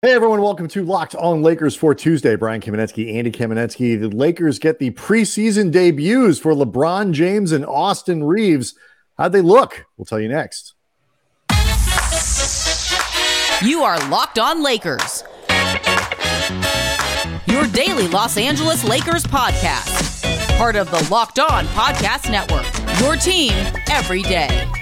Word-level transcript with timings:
Hey 0.00 0.12
everyone, 0.12 0.40
welcome 0.42 0.68
to 0.68 0.84
Locked 0.84 1.16
On 1.16 1.42
Lakers 1.42 1.74
for 1.74 1.92
Tuesday. 1.92 2.36
Brian 2.36 2.60
Kamenetsky, 2.60 3.16
Andy 3.16 3.32
Kamenetsky. 3.32 3.98
The 3.98 4.06
Lakers 4.06 4.60
get 4.60 4.78
the 4.78 4.92
preseason 4.92 5.72
debuts 5.72 6.38
for 6.38 6.54
LeBron 6.54 7.10
James 7.10 7.50
and 7.50 7.66
Austin 7.66 8.22
Reaves. 8.22 8.76
How'd 9.16 9.32
they 9.32 9.40
look? 9.40 9.86
We'll 9.96 10.04
tell 10.04 10.20
you 10.20 10.28
next. 10.28 10.74
You 13.60 13.82
are 13.82 13.98
Locked 14.08 14.38
On 14.38 14.62
Lakers, 14.62 15.24
your 17.46 17.66
daily 17.66 18.06
Los 18.06 18.36
Angeles 18.36 18.84
Lakers 18.84 19.24
podcast, 19.24 20.22
part 20.58 20.76
of 20.76 20.88
the 20.92 21.08
Locked 21.10 21.40
On 21.40 21.66
Podcast 21.66 22.30
Network. 22.30 22.66
Your 23.00 23.16
team 23.16 23.52
every 23.90 24.22
day. 24.22 24.77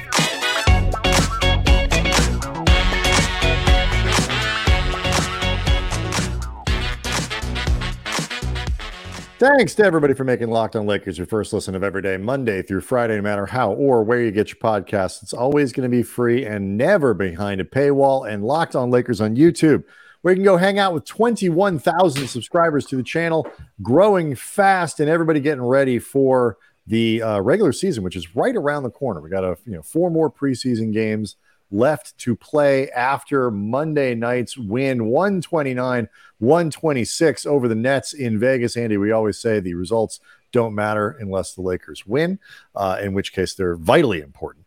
Thanks 9.38 9.74
to 9.74 9.84
everybody 9.84 10.14
for 10.14 10.24
making 10.24 10.48
Locked 10.48 10.76
On 10.76 10.86
Lakers 10.86 11.18
your 11.18 11.26
first 11.26 11.52
listen 11.52 11.74
of 11.74 11.84
every 11.84 12.00
day, 12.00 12.16
Monday 12.16 12.62
through 12.62 12.80
Friday, 12.80 13.16
no 13.16 13.22
matter 13.22 13.44
how 13.44 13.70
or 13.70 14.02
where 14.02 14.24
you 14.24 14.30
get 14.30 14.48
your 14.48 14.56
podcasts. 14.56 15.22
It's 15.22 15.34
always 15.34 15.74
going 15.74 15.82
to 15.82 15.94
be 15.94 16.02
free 16.02 16.46
and 16.46 16.78
never 16.78 17.12
behind 17.12 17.60
a 17.60 17.64
paywall. 17.64 18.26
And 18.26 18.42
Locked 18.42 18.74
On 18.74 18.90
Lakers 18.90 19.20
on 19.20 19.36
YouTube, 19.36 19.84
where 20.22 20.32
you 20.32 20.36
can 20.36 20.44
go 20.44 20.56
hang 20.56 20.78
out 20.78 20.94
with 20.94 21.04
21,000 21.04 22.28
subscribers 22.28 22.86
to 22.86 22.96
the 22.96 23.02
channel, 23.02 23.46
growing 23.82 24.34
fast, 24.34 25.00
and 25.00 25.10
everybody 25.10 25.40
getting 25.40 25.64
ready 25.64 25.98
for 25.98 26.56
the 26.86 27.20
uh, 27.20 27.38
regular 27.40 27.72
season, 27.72 28.02
which 28.02 28.16
is 28.16 28.34
right 28.34 28.56
around 28.56 28.84
the 28.84 28.90
corner. 28.90 29.20
We 29.20 29.28
got 29.28 29.44
a 29.44 29.58
you 29.66 29.72
know 29.72 29.82
four 29.82 30.10
more 30.10 30.30
preseason 30.30 30.94
games 30.94 31.36
left 31.70 32.16
to 32.18 32.36
play 32.36 32.90
after 32.90 33.50
Monday 33.50 34.14
night's 34.14 34.56
win 34.56 35.06
129 35.06 36.08
126 36.38 37.46
over 37.46 37.68
the 37.68 37.74
Nets 37.74 38.12
in 38.12 38.38
Vegas. 38.38 38.76
Andy, 38.76 38.96
we 38.96 39.12
always 39.12 39.38
say 39.38 39.60
the 39.60 39.74
results 39.74 40.20
don't 40.52 40.74
matter 40.74 41.16
unless 41.20 41.54
the 41.54 41.62
Lakers 41.62 42.06
win, 42.06 42.38
uh, 42.74 42.98
in 43.02 43.12
which 43.12 43.32
case 43.32 43.54
they're 43.54 43.76
vitally 43.76 44.20
important. 44.20 44.66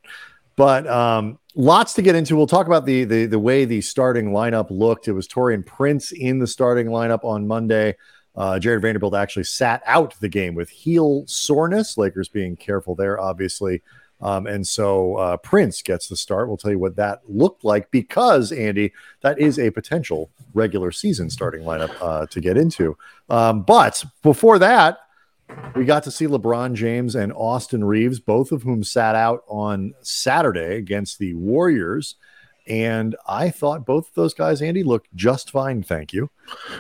But 0.56 0.88
um, 0.88 1.40
lots 1.56 1.94
to 1.94 2.02
get 2.02 2.16
into. 2.16 2.36
We'll 2.36 2.48
talk 2.48 2.68
about 2.68 2.86
the, 2.86 3.06
the 3.06 3.26
the 3.28 3.40
way 3.40 3.64
the 3.64 3.82
starting 3.82 4.32
lineup 4.32 4.68
looked. 4.70 5.08
It 5.08 5.14
was 5.14 5.28
Taurean 5.28 5.66
Prince 5.66 6.12
in 6.12 6.40
the 6.40 6.48
starting 6.48 6.88
lineup 6.88 7.24
on 7.24 7.48
Monday. 7.48 7.96
Uh, 8.36 8.60
Jarred 8.60 8.82
Vanderbilt 8.82 9.16
actually 9.16 9.46
sat 9.46 9.82
out 9.86 10.16
the 10.20 10.30
game 10.30 10.56
with 10.56 10.70
heel 10.70 11.24
soreness. 11.28 11.98
Lakers 11.98 12.30
being 12.30 12.56
careful 12.56 12.94
there, 12.94 13.20
obviously. 13.20 13.82
Um, 14.22 14.48
and 14.48 14.66
so 14.66 15.16
uh, 15.16 15.38
Prince 15.38 15.82
gets 15.82 16.08
the 16.08 16.16
start. 16.16 16.48
We'll 16.48 16.58
tell 16.58 16.72
you 16.72 16.80
what 16.80 16.96
that 16.98 17.22
looked 17.28 17.64
like 17.64 17.90
because, 17.92 18.52
Andy, 18.52 18.92
that 19.22 19.40
is 19.40 19.58
a 19.58 19.72
potential 19.72 20.30
regular 20.54 20.92
season 20.92 21.30
starting 21.30 21.64
lineup 21.64 21.96
uh, 22.02 22.26
to 22.28 22.42
get 22.42 22.58
into. 22.58 22.98
Um, 23.30 23.62
but 23.64 24.04
before 24.22 24.60
that, 24.60 25.00
we 25.76 25.86
got 25.86 26.04
to 26.04 26.12
see 26.12 26.28
LeBron 26.28 26.74
James 26.74 27.16
and 27.16 27.34
Austin 27.34 27.84
Reaves, 27.84 28.20
both 28.20 28.52
of 28.52 28.64
whom 28.64 28.84
sat 28.84 29.16
out 29.16 29.44
on 29.48 29.94
Saturday 30.02 30.76
against 30.76 31.18
the 31.20 31.34
Warriors. 31.34 32.16
And 32.68 33.16
I 33.28 33.50
thought 33.50 33.86
both 33.86 34.10
of 34.10 34.14
those 34.14 34.36
guys, 34.36 34.62
Andy, 34.62 34.84
looked 34.84 35.08
just 35.16 35.50
fine. 35.50 35.82
Thank 35.82 36.14
you. 36.14 36.30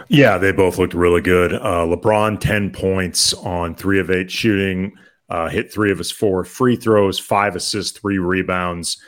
Yeah, 0.07 0.37
they 0.37 0.51
both 0.51 0.77
looked 0.77 0.93
really 0.93 1.21
good. 1.21 1.53
Uh, 1.53 1.85
LeBron, 1.85 2.39
10 2.39 2.71
points 2.71 3.33
on 3.33 3.73
three 3.73 3.99
of 3.99 4.11
eight 4.11 4.29
shooting 4.29 4.93
uh, 5.29 5.49
hit 5.49 5.71
three 5.71 5.91
of 5.91 5.97
his 5.97 6.11
four 6.11 6.43
free 6.43 6.75
throws, 6.75 7.19
five 7.19 7.55
assists, 7.55 7.97
three 7.97 8.17
rebounds. 8.17 9.01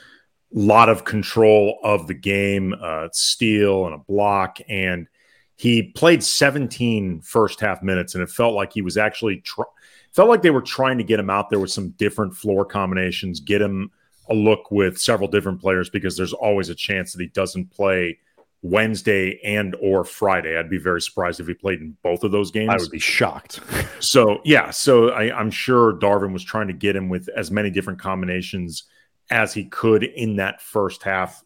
A 0.55 0.59
lot 0.59 0.89
of 0.89 1.05
control 1.05 1.79
of 1.83 2.07
the 2.07 2.13
game, 2.13 2.75
uh, 2.79 3.07
steal 3.11 3.85
and 3.85 3.95
a 3.95 3.99
block. 3.99 4.59
And 4.67 5.07
he 5.55 5.83
played 5.83 6.23
17 6.23 7.21
first 7.21 7.59
half 7.59 7.81
minutes, 7.81 8.15
and 8.15 8.23
it 8.23 8.29
felt 8.29 8.53
like 8.53 8.73
he 8.73 8.81
was 8.81 8.97
actually 8.97 9.37
tr- 9.41 9.61
felt 10.11 10.29
like 10.29 10.41
they 10.41 10.49
were 10.49 10.61
trying 10.61 10.97
to 10.97 11.03
get 11.03 11.19
him 11.19 11.29
out 11.29 11.49
there 11.49 11.59
with 11.59 11.71
some 11.71 11.91
different 11.91 12.35
floor 12.35 12.65
combinations, 12.65 13.39
get 13.39 13.61
him 13.61 13.91
a 14.29 14.33
look 14.33 14.71
with 14.71 14.99
several 14.99 15.27
different 15.27 15.61
players 15.61 15.89
because 15.89 16.17
there's 16.17 16.33
always 16.33 16.69
a 16.69 16.75
chance 16.75 17.11
that 17.11 17.21
he 17.21 17.27
doesn't 17.27 17.71
play 17.71 18.17
Wednesday 18.61 19.39
and 19.43 19.75
or 19.81 20.03
Friday. 20.03 20.57
I'd 20.57 20.69
be 20.69 20.77
very 20.77 21.01
surprised 21.01 21.39
if 21.39 21.47
he 21.47 21.53
played 21.53 21.81
in 21.81 21.97
both 22.03 22.23
of 22.23 22.31
those 22.31 22.51
games. 22.51 22.69
I 22.69 22.77
would 22.77 22.91
be 22.91 22.99
shocked. 22.99 23.59
so 23.99 24.39
yeah, 24.43 24.69
so 24.69 25.09
I, 25.09 25.35
I'm 25.35 25.51
sure 25.51 25.93
Darvin 25.93 26.31
was 26.31 26.43
trying 26.43 26.67
to 26.67 26.73
get 26.73 26.95
him 26.95 27.09
with 27.09 27.27
as 27.29 27.49
many 27.49 27.69
different 27.69 27.99
combinations 27.99 28.83
as 29.29 29.53
he 29.53 29.65
could 29.65 30.03
in 30.03 30.35
that 30.35 30.61
first 30.61 31.03
half 31.03 31.43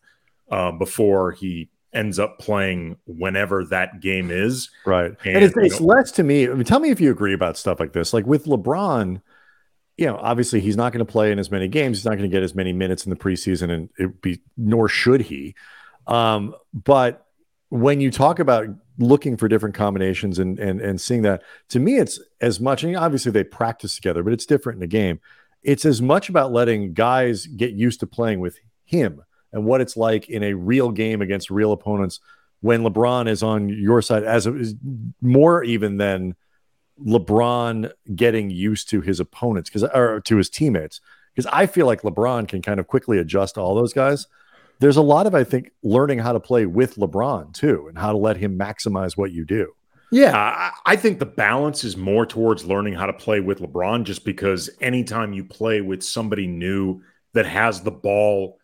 uh, 0.52 0.72
before 0.72 1.32
he 1.32 1.70
ends 1.94 2.20
up 2.20 2.40
playing 2.40 2.98
whenever 3.06 3.64
that 3.66 4.02
game 4.02 4.30
is. 4.30 4.70
Right, 4.86 5.14
and, 5.24 5.36
and 5.38 5.46
it's, 5.46 5.56
it's 5.56 5.80
less 5.80 6.12
to 6.12 6.24
me. 6.24 6.50
I 6.50 6.54
mean, 6.54 6.66
tell 6.66 6.80
me 6.80 6.90
if 6.90 7.00
you 7.00 7.12
agree 7.12 7.34
about 7.34 7.58
stuff 7.58 7.80
like 7.80 7.94
this. 7.94 8.14
Like 8.14 8.26
with 8.26 8.46
LeBron, 8.46 9.22
you 9.98 10.06
know, 10.06 10.18
obviously 10.18 10.60
he's 10.60 10.76
not 10.76 10.92
going 10.92 11.06
to 11.06 11.10
play 11.10 11.32
in 11.32 11.40
as 11.40 11.50
many 11.50 11.70
games. 11.70 12.00
He's 12.00 12.06
not 12.06 12.18
going 12.18 12.30
to 12.30 12.36
get 12.36 12.44
as 12.44 12.54
many 12.54 12.74
minutes 12.74 13.06
in 13.06 13.10
the 13.10 13.16
preseason, 13.16 13.72
and 13.72 13.90
it 13.98 14.22
be 14.22 14.42
nor 14.58 14.90
should 14.90 15.22
he. 15.22 15.56
Um, 16.08 16.56
but 16.74 17.26
when 17.70 18.00
you 18.00 18.12
talk 18.12 18.40
about 18.40 18.68
looking 18.98 19.36
for 19.36 19.48
different 19.48 19.76
combinations 19.76 20.40
and 20.40 20.60
and 20.60 20.80
and 20.82 21.00
seeing 21.00 21.24
that, 21.24 21.44
to 21.70 21.80
me, 21.80 21.98
it's 21.98 22.20
as 22.42 22.60
much. 22.60 22.84
And 22.84 22.96
obviously 22.96 23.32
they 23.32 23.44
practice 23.44 23.96
together, 23.96 24.24
but 24.24 24.34
it's 24.34 24.46
different 24.46 24.78
in 24.78 24.84
a 24.84 24.88
game. 24.88 25.20
It's 25.64 25.86
as 25.86 26.02
much 26.02 26.30
about 26.30 26.52
letting 26.52 26.94
guys 26.94 27.48
get 27.48 27.72
used 27.72 28.00
to 28.02 28.08
playing 28.08 28.40
with 28.40 28.60
him 28.86 29.24
and 29.52 29.66
what 29.66 29.82
it's 29.82 29.98
like 29.98 30.30
in 30.30 30.44
a 30.44 30.54
real 30.54 30.92
game 30.92 31.22
against 31.22 31.50
real 31.50 31.72
opponents 31.72 32.20
when 32.62 32.82
LeBron 32.82 33.28
is 33.28 33.44
on 33.44 33.70
your 33.70 34.02
side, 34.02 34.24
as 34.24 34.46
is 34.48 34.76
more 35.22 35.64
even 35.64 35.98
than 35.98 36.36
LeBron 37.04 37.92
getting 38.16 38.50
used 38.50 38.90
to 38.90 39.02
his 39.02 39.20
opponents 39.20 39.70
because 39.70 39.84
or 39.84 40.22
to 40.22 40.38
his 40.38 40.50
teammates. 40.50 41.02
Because 41.34 41.50
I 41.52 41.66
feel 41.66 41.86
like 41.86 42.04
LeBron 42.04 42.48
can 42.48 42.62
kind 42.62 42.80
of 42.80 42.88
quickly 42.88 43.18
adjust 43.18 43.56
to 43.56 43.62
all 43.62 43.76
those 43.76 43.92
guys 43.92 44.28
there's 44.80 44.98
a 44.98 45.02
lot 45.02 45.28
of, 45.28 45.36
I 45.36 45.44
think, 45.44 45.72
learning 45.84 46.20
how 46.20 46.34
to 46.34 46.40
play 46.40 46.66
with 46.66 46.96
LeBron 46.96 47.54
too 47.54 47.88
and 47.88 47.98
how 47.98 48.12
to 48.12 48.18
let 48.18 48.38
him 48.38 48.58
maximize 48.58 49.18
what 49.18 49.32
you 49.32 49.46
do. 49.46 49.74
Yeah, 50.12 50.72
I 50.86 50.96
think 50.96 51.20
the 51.20 51.26
balance 51.26 51.84
is 51.84 51.98
more 51.98 52.26
towards 52.26 52.64
learning 52.64 52.94
how 52.94 53.06
to 53.06 53.14
play 53.14 53.40
with 53.40 53.60
LeBron 53.60 54.04
just 54.04 54.24
because 54.24 54.70
anytime 54.80 55.34
you 55.34 55.44
play 55.44 55.82
with 55.82 56.04
somebody 56.04 56.48
new 56.48 57.02
that 57.34 57.46
has 57.46 57.82
the 57.82 57.92
ball 57.92 58.58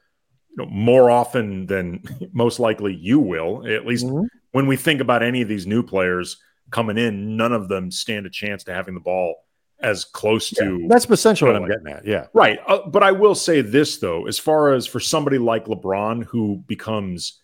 you 0.52 0.58
know, 0.58 0.72
more 0.72 1.10
often 1.10 1.66
than 1.66 2.04
most 2.34 2.60
likely 2.60 2.96
you 2.96 3.20
will, 3.20 3.68
at 3.68 3.86
least 3.86 4.06
mm-hmm. 4.06 4.28
when 4.52 4.68
we 4.68 4.78
think 4.78 5.02
about 5.02 5.24
any 5.24 5.42
of 5.42 5.48
these 5.48 5.68
new 5.68 5.84
players 5.84 6.38
coming 6.70 6.98
in, 6.98 7.36
none 7.36 7.52
of 7.52 7.68
them 7.68 7.92
stand 7.92 8.26
a 8.26 8.30
chance 8.30 8.64
to 8.66 8.74
having 8.74 8.94
the 8.94 9.00
ball 9.00 9.36
as 9.82 10.06
close 10.06 10.50
to. 10.52 10.86
That's 10.88 11.10
essentially 11.10 11.52
what 11.52 11.62
I'm 11.62 11.68
getting 11.68 11.88
at. 11.88 12.06
Yeah. 12.06 12.28
Right. 12.34 12.60
Uh, 12.68 12.88
but 12.88 13.04
I 13.04 13.12
will 13.12 13.36
say 13.36 13.62
this, 13.62 13.98
though, 13.98 14.28
as 14.28 14.38
far 14.38 14.74
as 14.74 14.86
for 14.86 15.00
somebody 15.00 15.38
like 15.38 15.66
LeBron 15.66 16.26
who 16.26 16.58
becomes 16.68 17.40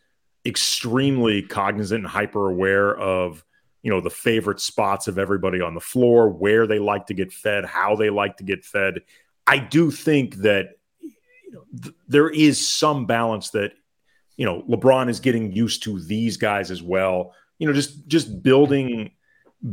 extremely 0.46 1.42
cognizant 1.42 2.04
and 2.04 2.08
hyper 2.08 2.50
aware 2.50 2.96
of, 2.96 3.44
you 3.82 3.92
know, 3.92 4.02
the 4.02 4.10
favorite 4.10 4.60
spots 4.60 5.08
of 5.08 5.18
everybody 5.18 5.62
on 5.62 5.74
the 5.74 5.82
floor, 5.82 6.30
where 6.30 6.68
they 6.68 6.80
like 6.80 7.08
to 7.08 7.14
get 7.14 7.34
fed, 7.34 7.66
how 7.66 7.96
they 7.96 8.10
like 8.10 8.38
to 8.38 8.44
get 8.44 8.64
fed. 8.64 9.02
I 9.46 9.58
do 9.58 9.92
think 9.92 10.36
that 10.38 10.72
you 11.02 11.52
know, 11.52 11.64
th- 11.82 11.96
there 12.08 12.30
is 12.30 12.66
some 12.70 13.06
balance 13.06 13.52
that, 13.52 13.72
you 14.36 14.46
know, 14.46 14.64
LeBron 14.64 15.10
is 15.10 15.20
getting 15.20 15.52
used 15.52 15.84
to 15.84 16.00
these 16.02 16.38
guys 16.38 16.70
as 16.70 16.84
well. 16.84 17.34
You 17.58 17.68
know, 17.68 17.74
just 17.74 18.08
just 18.08 18.44
building 18.44 19.12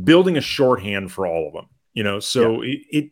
building 0.03 0.37
a 0.37 0.41
shorthand 0.41 1.11
for 1.11 1.27
all 1.27 1.47
of 1.47 1.53
them 1.53 1.67
you 1.95 2.03
know 2.03 2.19
so 2.19 2.61
yeah. 2.61 2.73
it, 2.73 2.85
it 2.91 3.11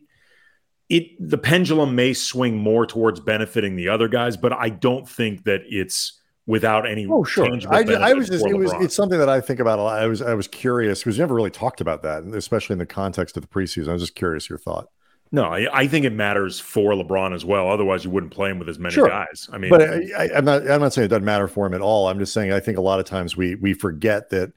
it 0.88 1.28
the 1.28 1.38
pendulum 1.38 1.96
may 1.96 2.12
swing 2.12 2.56
more 2.56 2.86
towards 2.86 3.18
benefiting 3.18 3.74
the 3.74 3.88
other 3.88 4.06
guys 4.06 4.36
but 4.36 4.52
i 4.52 4.68
don't 4.68 5.08
think 5.08 5.42
that 5.44 5.62
it's 5.66 6.20
without 6.46 6.88
any 6.88 7.06
oh 7.10 7.24
sure 7.24 7.46
I, 7.70 7.80
I, 7.80 8.12
was 8.12 8.28
just 8.28 8.46
it 8.46 8.54
was 8.54 8.72
it's 8.74 8.94
something 8.94 9.18
that 9.18 9.30
i 9.30 9.40
think 9.40 9.58
about 9.60 9.78
a 9.78 9.82
lot 9.82 10.00
i 10.00 10.06
was 10.06 10.22
i 10.22 10.34
was 10.34 10.46
curious 10.46 11.00
because 11.00 11.16
we 11.16 11.22
never 11.22 11.34
really 11.34 11.50
talked 11.50 11.80
about 11.80 12.02
that 12.02 12.22
especially 12.34 12.74
in 12.74 12.78
the 12.78 12.86
context 12.86 13.36
of 13.36 13.42
the 13.42 13.48
preseason 13.48 13.88
i 13.88 13.92
was 13.94 14.02
just 14.02 14.14
curious 14.14 14.48
your 14.48 14.58
thought 14.58 14.88
no, 15.32 15.46
I, 15.46 15.80
I, 15.80 15.88
think 15.88 16.04
it 16.04 16.12
matters 16.12 16.60
for 16.60 16.92
LeBron 16.92 17.34
as 17.34 17.44
well. 17.44 17.68
Otherwise, 17.68 18.04
you 18.04 18.10
wouldn't 18.10 18.32
play 18.32 18.50
him 18.50 18.60
with 18.60 18.68
as 18.68 18.78
many 18.78 18.94
sure. 18.94 19.08
guys. 19.08 19.48
I 19.52 19.58
mean, 19.58 19.68
but 19.68 19.82
I, 19.82 20.28
am 20.32 20.44
not. 20.44 20.70
I'm 20.70 20.80
not 20.80 20.92
saying 20.92 21.06
it 21.06 21.08
doesn't 21.08 21.24
matter 21.24 21.48
for 21.48 21.66
him 21.66 21.74
at 21.74 21.80
all. 21.80 22.08
I'm 22.08 22.20
just 22.20 22.32
saying 22.32 22.52
I 22.52 22.60
think 22.60 22.78
a 22.78 22.80
lot 22.80 23.00
of 23.00 23.04
times 23.04 23.36
we 23.36 23.56
we 23.56 23.74
forget 23.74 24.30
that 24.30 24.52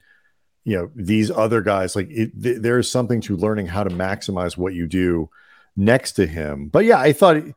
you 0.68 0.76
know 0.76 0.90
these 0.94 1.30
other 1.30 1.62
guys 1.62 1.96
like 1.96 2.08
it, 2.10 2.30
th- 2.42 2.60
there's 2.60 2.90
something 2.90 3.22
to 3.22 3.36
learning 3.36 3.66
how 3.66 3.82
to 3.82 3.90
maximize 3.90 4.58
what 4.58 4.74
you 4.74 4.86
do 4.86 5.30
next 5.76 6.12
to 6.12 6.26
him. 6.26 6.68
But 6.68 6.84
yeah 6.84 6.98
i 6.98 7.12
thought 7.12 7.36
it, 7.36 7.54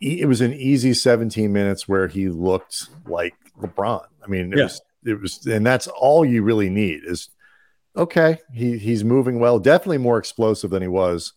it 0.00 0.26
was 0.26 0.40
an 0.40 0.52
easy 0.52 0.92
17 0.92 1.52
minutes 1.52 1.86
where 1.86 2.08
he 2.08 2.28
looked 2.28 2.88
like 3.06 3.34
lebron. 3.60 4.06
I 4.22 4.26
mean 4.26 4.52
it 4.52 4.58
yeah. 4.58 4.64
was 4.64 4.80
it 5.04 5.20
was 5.20 5.46
and 5.46 5.64
that's 5.64 5.86
all 5.86 6.24
you 6.24 6.42
really 6.42 6.68
need 6.68 7.02
is 7.04 7.28
okay 7.96 8.38
he 8.52 8.76
he's 8.76 9.04
moving 9.04 9.38
well 9.38 9.60
definitely 9.60 9.98
more 9.98 10.18
explosive 10.18 10.70
than 10.70 10.82
he 10.82 10.88
was 10.88 11.34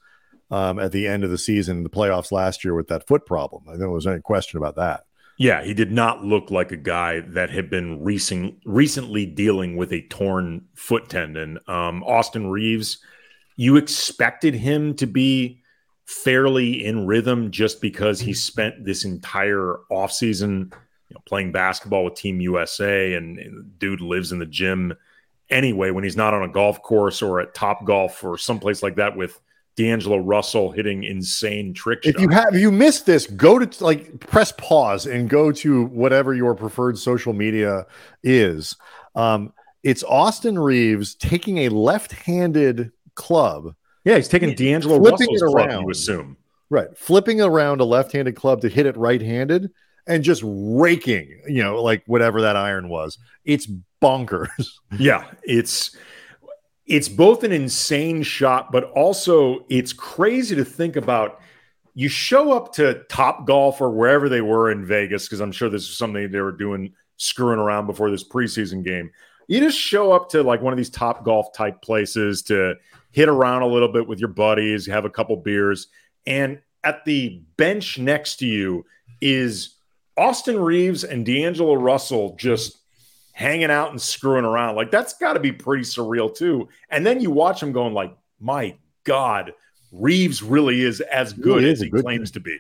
um, 0.50 0.80
at 0.80 0.92
the 0.92 1.08
end 1.08 1.24
of 1.24 1.30
the 1.30 1.38
season 1.38 1.78
in 1.78 1.84
the 1.84 1.90
playoffs 1.90 2.32
last 2.32 2.64
year 2.64 2.76
with 2.76 2.88
that 2.88 3.08
foot 3.08 3.26
problem. 3.26 3.64
I 3.64 3.72
don't 3.72 3.74
think 3.74 3.82
there 3.82 3.90
was 3.90 4.08
any 4.08 4.22
question 4.22 4.58
about 4.58 4.76
that 4.76 5.04
Yeah, 5.38 5.64
he 5.64 5.74
did 5.74 5.92
not 5.92 6.24
look 6.24 6.50
like 6.50 6.72
a 6.72 6.78
guy 6.78 7.20
that 7.20 7.50
had 7.50 7.70
been 7.70 8.02
recent, 8.04 8.56
recently 8.66 9.26
dealing 9.26 9.76
with 9.76 9.92
a 9.92 10.02
torn 10.08 10.66
foot 10.76 11.10
tendon. 11.10 11.60
Um, 11.68 12.04
Austin 12.04 12.48
Reaves, 12.48 13.00
you 13.58 13.76
expected 13.76 14.56
him 14.56 14.96
to 14.96 15.06
be 15.06 15.62
fairly 16.06 16.86
in 16.86 17.06
rhythm 17.06 17.52
just 17.52 17.82
because 17.82 18.20
he 18.20 18.34
spent 18.34 18.86
this 18.86 19.04
entire 19.04 19.78
offseason 19.92 20.72
you 21.10 21.14
know, 21.14 21.22
playing 21.26 21.52
basketball 21.52 22.06
with 22.06 22.16
Team 22.16 22.40
USA 22.40 23.16
and, 23.16 23.38
and 23.38 23.78
dude 23.78 24.02
lives 24.02 24.32
in 24.32 24.40
the 24.40 24.46
gym 24.46 24.94
anyway 25.50 25.92
when 25.92 26.04
he's 26.04 26.18
not 26.18 26.34
on 26.34 26.44
a 26.44 26.48
golf 26.48 26.82
course 26.82 27.22
or 27.22 27.40
at 27.40 27.54
Top 27.54 27.86
Golf 27.86 28.24
or 28.24 28.38
someplace 28.38 28.82
like 28.82 28.96
that 28.96 29.16
with 29.16 29.40
D'Angelo 29.76 30.18
Russell 30.18 30.72
hitting 30.72 31.04
insane 31.04 31.74
trick 31.74 32.00
If 32.04 32.20
you 32.20 32.30
have 32.30 32.54
if 32.54 32.62
you 32.62 32.72
missed 32.72 33.06
this, 33.06 33.28
go 33.28 33.60
to 33.60 33.84
like 33.84 34.20
press 34.22 34.54
pause 34.54 35.06
and 35.06 35.30
go 35.30 35.52
to 35.52 35.86
whatever 35.88 36.34
your 36.34 36.56
preferred 36.56 36.98
social 36.98 37.34
media 37.34 37.86
is. 38.24 38.76
Um, 39.16 39.52
it's 39.84 40.04
Austin 40.04 40.58
Reaves 40.58 41.16
taking 41.16 41.60
a 41.60 41.70
left-handed 41.70 42.92
club. 43.16 43.76
Yeah, 44.04 44.16
he's 44.16 44.28
taking 44.28 44.56
D'Angelo 44.56 44.98
Flipping 44.98 45.28
Russell's 45.28 45.42
it 45.42 45.46
club, 45.46 45.68
around. 45.70 45.84
you 45.84 45.90
assume. 45.90 46.38
Right, 46.70 46.98
flipping 46.98 47.42
around 47.42 47.82
a 47.82 47.86
left-handed 47.86 48.36
club 48.36 48.62
to 48.62 48.70
hit 48.70 48.86
it 48.86 48.98
right-handed 48.98 49.72
and 50.08 50.24
just 50.24 50.42
raking, 50.46 51.42
you 51.48 51.64
know, 51.64 51.82
like 51.82 52.04
whatever 52.08 52.42
that 52.42 52.56
iron 52.56 52.90
was. 52.90 53.18
It's 53.44 53.68
bonkers. 54.02 54.50
Yeah, 54.98 55.26
it's 55.44 55.96
it's 56.86 57.10
both 57.10 57.44
an 57.44 57.52
insane 57.52 58.22
shot, 58.24 58.72
but 58.72 58.86
also 58.92 59.66
it's 59.70 59.94
crazy 59.94 60.56
to 60.56 60.66
think 60.66 60.96
about. 60.96 61.42
You 61.94 62.10
show 62.10 62.52
up 62.52 62.74
to 62.74 63.04
Top 63.10 63.48
Golf 63.48 63.80
or 63.80 63.90
wherever 63.90 64.28
they 64.28 64.42
were 64.42 64.70
in 64.70 64.86
Vegas, 64.86 65.26
because 65.26 65.40
I'm 65.40 65.52
sure 65.52 65.70
this 65.70 65.84
is 65.84 65.98
something 65.98 66.30
they 66.30 66.42
were 66.42 66.52
doing 66.52 66.94
screwing 67.18 67.60
around 67.60 67.88
before 67.88 68.12
this 68.12 68.28
preseason 68.28 68.84
game. 68.84 69.10
You 69.48 69.60
just 69.60 69.80
show 69.80 70.12
up 70.12 70.30
to 70.30 70.44
like 70.44 70.62
one 70.62 70.74
of 70.74 70.78
these 70.78 70.90
Top 70.90 71.24
Golf 71.24 71.54
type 71.54 71.82
places 71.82 72.42
to 72.44 72.76
hit 73.12 73.30
around 73.30 73.62
a 73.62 73.68
little 73.68 73.88
bit 73.88 74.08
with 74.08 74.20
your 74.20 74.30
buddies, 74.30 74.86
have 74.88 75.06
a 75.06 75.10
couple 75.10 75.38
beers, 75.38 75.88
and 76.28 76.60
at 76.84 77.06
the 77.06 77.42
bench 77.58 77.98
next 77.98 78.38
to 78.38 78.46
you 78.46 78.86
is 79.22 79.76
Austin 80.18 80.60
Reaves 80.60 81.04
and 81.04 81.26
D'Angelo 81.26 81.76
Russell 81.76 82.36
just 82.38 82.78
hanging 83.36 83.70
out 83.70 83.92
and 83.92 84.02
screwing 84.02 84.46
around. 84.46 84.76
Like 84.78 84.90
that's 84.92 85.14
got 85.18 85.34
to 85.34 85.42
be 85.42 85.52
pretty 85.52 85.84
surreal 85.84 86.34
too. 86.34 86.70
And 86.90 87.06
then 87.06 87.20
you 87.20 87.30
watch 87.30 87.62
him 87.62 87.74
going 87.74 87.94
like, 87.94 88.16
"My 88.40 88.78
God, 89.04 89.52
Reaves 89.92 90.42
really 90.42 90.82
is 90.82 91.02
as 91.02 91.34
good 91.34 91.58
Really 91.58 91.70
as 91.72 91.78
is 91.80 91.82
a 91.82 91.86
he 91.86 91.92
good 91.92 92.04
claims 92.04 92.32
to 92.32 92.40
be." 92.40 92.58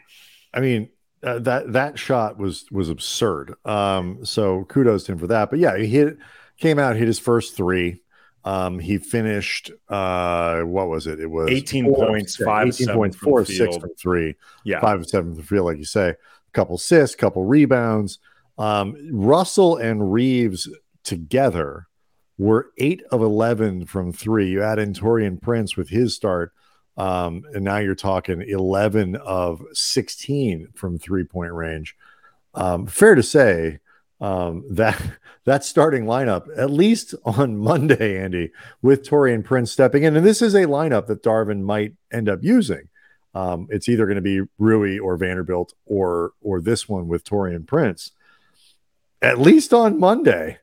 I 0.53 0.59
mean, 0.59 0.89
uh, 1.23 1.39
that 1.39 1.71
that 1.73 1.97
shot 1.97 2.37
was 2.37 2.65
was 2.71 2.89
absurd. 2.89 3.55
Um, 3.63 4.25
so 4.25 4.65
kudos 4.65 5.05
to 5.05 5.13
him 5.13 5.17
for 5.17 5.27
that. 5.27 5.49
But 5.49 5.59
yeah, 5.59 5.77
he 5.77 5.87
hit 5.87 6.17
came 6.57 6.77
out, 6.77 6.97
hit 6.97 7.07
his 7.07 7.19
first 7.19 7.55
three. 7.55 8.01
Um, 8.43 8.77
he 8.77 8.97
finished 8.99 9.71
uh 9.89 10.59
what 10.61 10.89
was 10.89 11.07
it? 11.07 11.19
It 11.21 11.25
was 11.31 11.49
18 11.49 11.85
points, 11.95 12.33
six- 12.37 12.45
five 12.45 12.67
18 12.67 12.73
seven 12.85 12.95
points, 12.95 13.17
four 13.17 13.45
six 13.45 13.77
from 13.77 13.89
three, 13.95 14.35
Yeah, 14.65 14.81
five 14.81 14.99
of 14.99 15.07
seven 15.07 15.31
from 15.31 15.41
the 15.41 15.47
field, 15.47 15.65
like 15.65 15.77
you 15.77 15.85
say. 15.85 16.09
A 16.09 16.15
couple 16.53 16.75
assists, 16.75 17.15
couple 17.15 17.43
rebounds. 17.45 18.19
Um, 18.57 18.95
Russell 19.11 19.77
and 19.77 20.11
Reaves 20.11 20.69
together 21.03 21.87
were 22.37 22.71
eight 22.77 23.01
of 23.11 23.21
eleven 23.21 23.85
from 23.85 24.11
three. 24.11 24.49
You 24.49 24.63
add 24.63 24.79
in 24.79 24.93
Taurean 24.93 25.41
Prince 25.41 25.77
with 25.77 25.89
his 25.89 26.15
start, 26.15 26.53
um, 26.97 27.43
and 27.53 27.63
now 27.63 27.77
you're 27.77 27.95
talking 27.95 28.41
eleven 28.41 29.15
of 29.17 29.63
sixteen 29.73 30.67
from 30.75 30.97
three 30.97 31.23
point 31.23 31.53
range. 31.53 31.95
Um, 32.53 32.87
fair 32.87 33.15
to 33.15 33.23
say 33.23 33.79
um, 34.21 34.63
that 34.69 35.01
that 35.45 35.63
starting 35.63 36.05
lineup, 36.05 36.47
at 36.57 36.71
least 36.71 37.13
on 37.25 37.57
Monday, 37.71 38.21
Andy, 38.21 38.51
with 38.81 39.07
Taurean 39.07 39.43
Prince 39.43 39.71
stepping 39.71 40.03
in, 40.03 40.15
and 40.15 40.25
this 40.25 40.41
is 40.41 40.55
a 40.55 40.65
lineup 40.65 41.07
that 41.07 41.23
Darvin 41.23 41.61
might 41.61 41.93
end 42.11 42.29
up 42.29 42.39
using. 42.41 42.89
Um, 43.33 43.67
it's 43.69 43.89
either 43.89 44.05
going 44.05 44.15
to 44.15 44.21
be 44.21 44.41
Rui 44.57 44.97
or 44.97 45.17
Vanderbilt 45.17 45.73
or 45.85 46.31
or 46.41 46.61
this 46.61 46.87
one 46.87 47.07
with 47.07 47.25
Taurean 47.25 47.67
Prince. 47.67 48.11
At 49.25 49.39
least 49.39 49.73
on 49.73 49.99
Monday, 49.99 50.59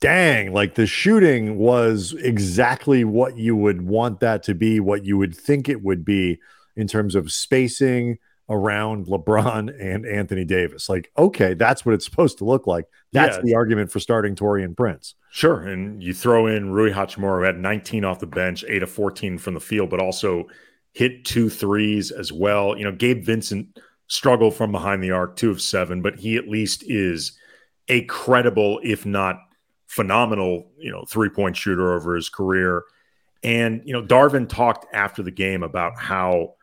dang, 0.00 0.52
like 0.52 0.74
the 0.74 0.86
shooting 0.86 1.56
was 1.56 2.14
exactly 2.18 3.02
what 3.02 3.38
you 3.38 3.56
would 3.56 3.82
want 3.82 4.20
that 4.20 4.42
to 4.44 4.54
be, 4.54 4.78
what 4.78 5.04
you 5.04 5.16
would 5.16 5.34
think 5.34 5.68
it 5.68 5.82
would 5.82 6.04
be 6.04 6.38
in 6.76 6.86
terms 6.86 7.14
of 7.14 7.32
spacing 7.32 8.18
around 8.48 9.06
LeBron 9.06 9.74
and 9.80 10.04
Anthony 10.06 10.44
Davis. 10.44 10.88
Like, 10.88 11.10
okay, 11.16 11.54
that's 11.54 11.84
what 11.86 11.94
it's 11.94 12.04
supposed 12.04 12.38
to 12.38 12.44
look 12.44 12.66
like. 12.66 12.84
That's 13.12 13.36
Yeah. 13.38 13.42
the 13.42 13.54
argument 13.54 13.90
for 13.90 14.00
starting 14.00 14.34
Taurean 14.34 14.76
Prince. 14.76 15.14
Sure. 15.30 15.62
And 15.62 16.02
you 16.02 16.12
throw 16.12 16.46
in 16.46 16.70
Rui 16.70 16.92
Hachimura, 16.92 17.38
who 17.38 17.44
had 17.44 17.58
19 17.58 18.04
off 18.04 18.20
the 18.20 18.26
bench, 18.26 18.64
eight 18.68 18.82
of 18.82 18.90
14 18.90 19.38
from 19.38 19.54
the 19.54 19.60
field, 19.60 19.88
but 19.90 20.00
also 20.00 20.46
hit 20.92 21.24
two 21.24 21.48
threes 21.48 22.10
as 22.10 22.32
well. 22.32 22.76
You 22.76 22.84
know, 22.84 22.92
Gabe 22.92 23.24
Vincent 23.24 23.78
struggled 24.08 24.54
from 24.54 24.72
behind 24.72 25.02
the 25.02 25.10
arc, 25.10 25.36
two 25.36 25.50
of 25.50 25.60
seven, 25.60 26.00
but 26.02 26.16
he 26.16 26.36
at 26.36 26.48
least 26.48 26.84
is 26.86 27.32
a 27.88 28.02
credible, 28.02 28.80
if 28.82 29.06
not 29.06 29.36
phenomenal, 29.86 30.70
you 30.78 30.90
know, 30.90 31.04
three 31.04 31.28
point 31.28 31.56
shooter 31.56 31.94
over 31.94 32.14
his 32.14 32.28
career. 32.28 32.84
And, 33.42 33.82
you 33.84 33.92
know, 33.92 34.02
Darvin 34.02 34.48
talked 34.48 34.86
after 34.92 35.22
the 35.22 35.30
game 35.30 35.62
about 35.62 35.98
how 35.98 36.54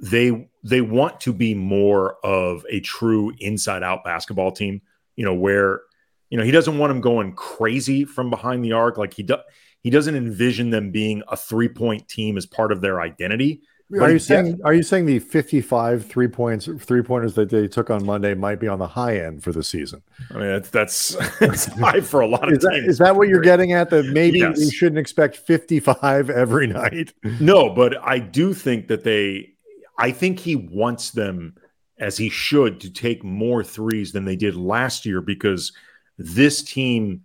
they 0.00 0.48
they 0.62 0.80
want 0.80 1.20
to 1.20 1.32
be 1.32 1.54
more 1.54 2.16
of 2.24 2.64
a 2.70 2.80
true 2.80 3.32
inside 3.40 3.82
out 3.82 4.04
basketball 4.04 4.52
team, 4.52 4.80
you 5.16 5.24
know, 5.24 5.34
where 5.34 5.82
you 6.30 6.36
know, 6.36 6.44
he 6.44 6.50
doesn't 6.50 6.78
want 6.78 6.90
them 6.90 7.00
going 7.00 7.34
crazy 7.34 8.04
from 8.04 8.30
behind 8.30 8.64
the 8.64 8.72
arc. 8.72 8.98
Like 8.98 9.14
he 9.14 9.22
does, 9.22 9.40
he 9.80 9.90
doesn't 9.90 10.14
envision 10.14 10.70
them 10.70 10.90
being 10.90 11.22
a 11.28 11.36
three 11.36 11.68
point 11.68 12.08
team 12.08 12.36
as 12.36 12.46
part 12.46 12.72
of 12.72 12.80
their 12.80 13.00
identity. 13.00 13.62
But 13.90 14.02
Are 14.02 14.10
you 14.12 14.18
saying 14.18 14.60
are 14.64 14.74
you 14.74 14.82
saying 14.82 15.06
the 15.06 15.18
55 15.18 16.04
three 16.04 16.28
points 16.28 16.68
three 16.80 17.00
pointers 17.02 17.34
that 17.36 17.48
they 17.48 17.66
took 17.68 17.88
on 17.88 18.04
Monday 18.04 18.34
might 18.34 18.60
be 18.60 18.68
on 18.68 18.78
the 18.78 18.86
high 18.86 19.16
end 19.18 19.42
for 19.42 19.50
the 19.50 19.62
season? 19.64 20.02
I 20.30 20.34
mean, 20.34 20.46
that's 20.48 20.68
that's, 20.70 21.16
that's 21.40 21.64
high 21.66 22.02
for 22.02 22.20
a 22.20 22.26
lot 22.26 22.48
of 22.48 22.58
Is 22.58 22.64
teams. 22.70 22.86
is 22.86 22.98
that 22.98 23.16
what 23.16 23.28
you're 23.28 23.40
getting 23.40 23.72
at? 23.72 23.88
That 23.88 24.04
maybe 24.06 24.40
Yes. 24.40 24.58
we 24.58 24.70
shouldn't 24.70 24.98
expect 24.98 25.36
55 25.38 26.28
every 26.44 26.66
night. 26.66 27.14
No, 27.40 27.70
but 27.70 27.96
I 28.06 28.18
do 28.18 28.52
think 28.52 28.88
that 28.88 29.04
they, 29.04 29.54
I 29.98 30.10
think 30.10 30.38
he 30.38 30.54
wants 30.54 31.10
them, 31.12 31.54
as 31.98 32.18
he 32.18 32.28
should, 32.28 32.80
to 32.80 32.90
take 32.90 33.24
more 33.24 33.64
threes 33.64 34.12
than 34.12 34.26
they 34.26 34.36
did 34.36 34.54
last 34.54 35.06
year 35.06 35.22
because 35.22 35.72
this 36.18 36.62
team, 36.62 37.22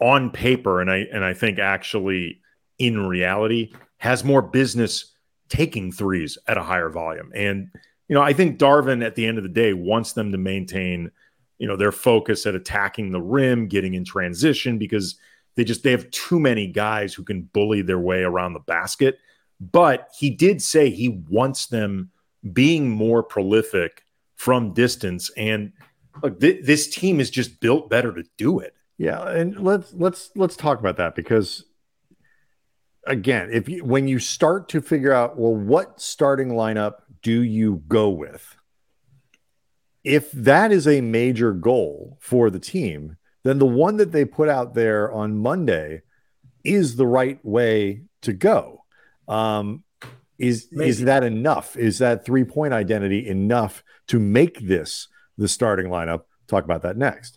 on 0.00 0.30
paper, 0.30 0.80
and 0.80 0.90
I 0.90 1.06
and 1.12 1.22
I 1.24 1.34
think 1.34 1.58
actually 1.58 2.40
in 2.78 3.06
reality, 3.06 3.72
has 3.98 4.24
more 4.24 4.40
business 4.42 5.12
taking 5.48 5.92
threes 5.92 6.38
at 6.46 6.58
a 6.58 6.62
higher 6.62 6.90
volume. 6.90 7.30
And 7.34 7.70
you 8.08 8.14
know, 8.14 8.22
I 8.22 8.32
think 8.32 8.58
Darvin 8.58 9.04
at 9.04 9.16
the 9.16 9.26
end 9.26 9.38
of 9.38 9.44
the 9.44 9.50
day 9.50 9.72
wants 9.72 10.12
them 10.12 10.30
to 10.32 10.38
maintain, 10.38 11.10
you 11.58 11.66
know, 11.66 11.76
their 11.76 11.92
focus 11.92 12.46
at 12.46 12.54
attacking 12.54 13.10
the 13.10 13.20
rim, 13.20 13.66
getting 13.66 13.94
in 13.94 14.04
transition 14.04 14.78
because 14.78 15.16
they 15.56 15.64
just 15.64 15.82
they 15.82 15.90
have 15.90 16.10
too 16.10 16.38
many 16.38 16.66
guys 16.66 17.14
who 17.14 17.24
can 17.24 17.42
bully 17.42 17.82
their 17.82 17.98
way 17.98 18.22
around 18.22 18.52
the 18.52 18.60
basket. 18.60 19.18
But 19.60 20.08
he 20.16 20.30
did 20.30 20.62
say 20.62 20.90
he 20.90 21.08
wants 21.08 21.66
them 21.66 22.10
being 22.52 22.90
more 22.90 23.22
prolific 23.22 24.04
from 24.36 24.74
distance. 24.74 25.30
And 25.36 25.72
look 26.22 26.40
th- 26.40 26.64
this 26.64 26.88
team 26.88 27.20
is 27.20 27.30
just 27.30 27.60
built 27.60 27.90
better 27.90 28.12
to 28.12 28.22
do 28.36 28.60
it. 28.60 28.74
Yeah, 28.98 29.28
and 29.28 29.58
let's 29.62 29.92
let's 29.94 30.30
let's 30.36 30.56
talk 30.56 30.78
about 30.78 30.96
that 30.98 31.14
because 31.14 31.64
again, 33.06 33.50
if 33.52 33.68
you 33.68 33.84
when 33.84 34.08
you 34.08 34.18
start 34.18 34.68
to 34.70 34.80
figure 34.80 35.12
out 35.12 35.38
well 35.38 35.54
what 35.54 36.00
starting 36.00 36.48
lineup 36.48 36.96
do 37.22 37.42
you 37.42 37.82
go 37.88 38.08
with? 38.10 38.56
If 40.04 40.30
that 40.32 40.70
is 40.70 40.86
a 40.86 41.00
major 41.00 41.52
goal 41.52 42.18
for 42.20 42.50
the 42.50 42.60
team, 42.60 43.16
then 43.42 43.58
the 43.58 43.66
one 43.66 43.96
that 43.96 44.12
they 44.12 44.24
put 44.24 44.48
out 44.48 44.74
there 44.74 45.10
on 45.10 45.38
Monday 45.38 46.02
is 46.64 46.96
the 46.96 47.06
right 47.06 47.44
way 47.44 48.02
to 48.22 48.32
go. 48.32 48.84
Um, 49.28 49.84
is 50.38 50.68
is 50.72 51.02
that 51.02 51.24
enough? 51.24 51.76
Is 51.76 51.98
that 51.98 52.24
three 52.24 52.44
point 52.44 52.74
identity 52.74 53.26
enough 53.26 53.82
to 54.08 54.18
make 54.18 54.60
this 54.60 55.08
the 55.38 55.48
starting 55.48 55.86
lineup? 55.86 56.22
Talk 56.46 56.64
about 56.64 56.82
that 56.82 56.96
next. 56.96 57.35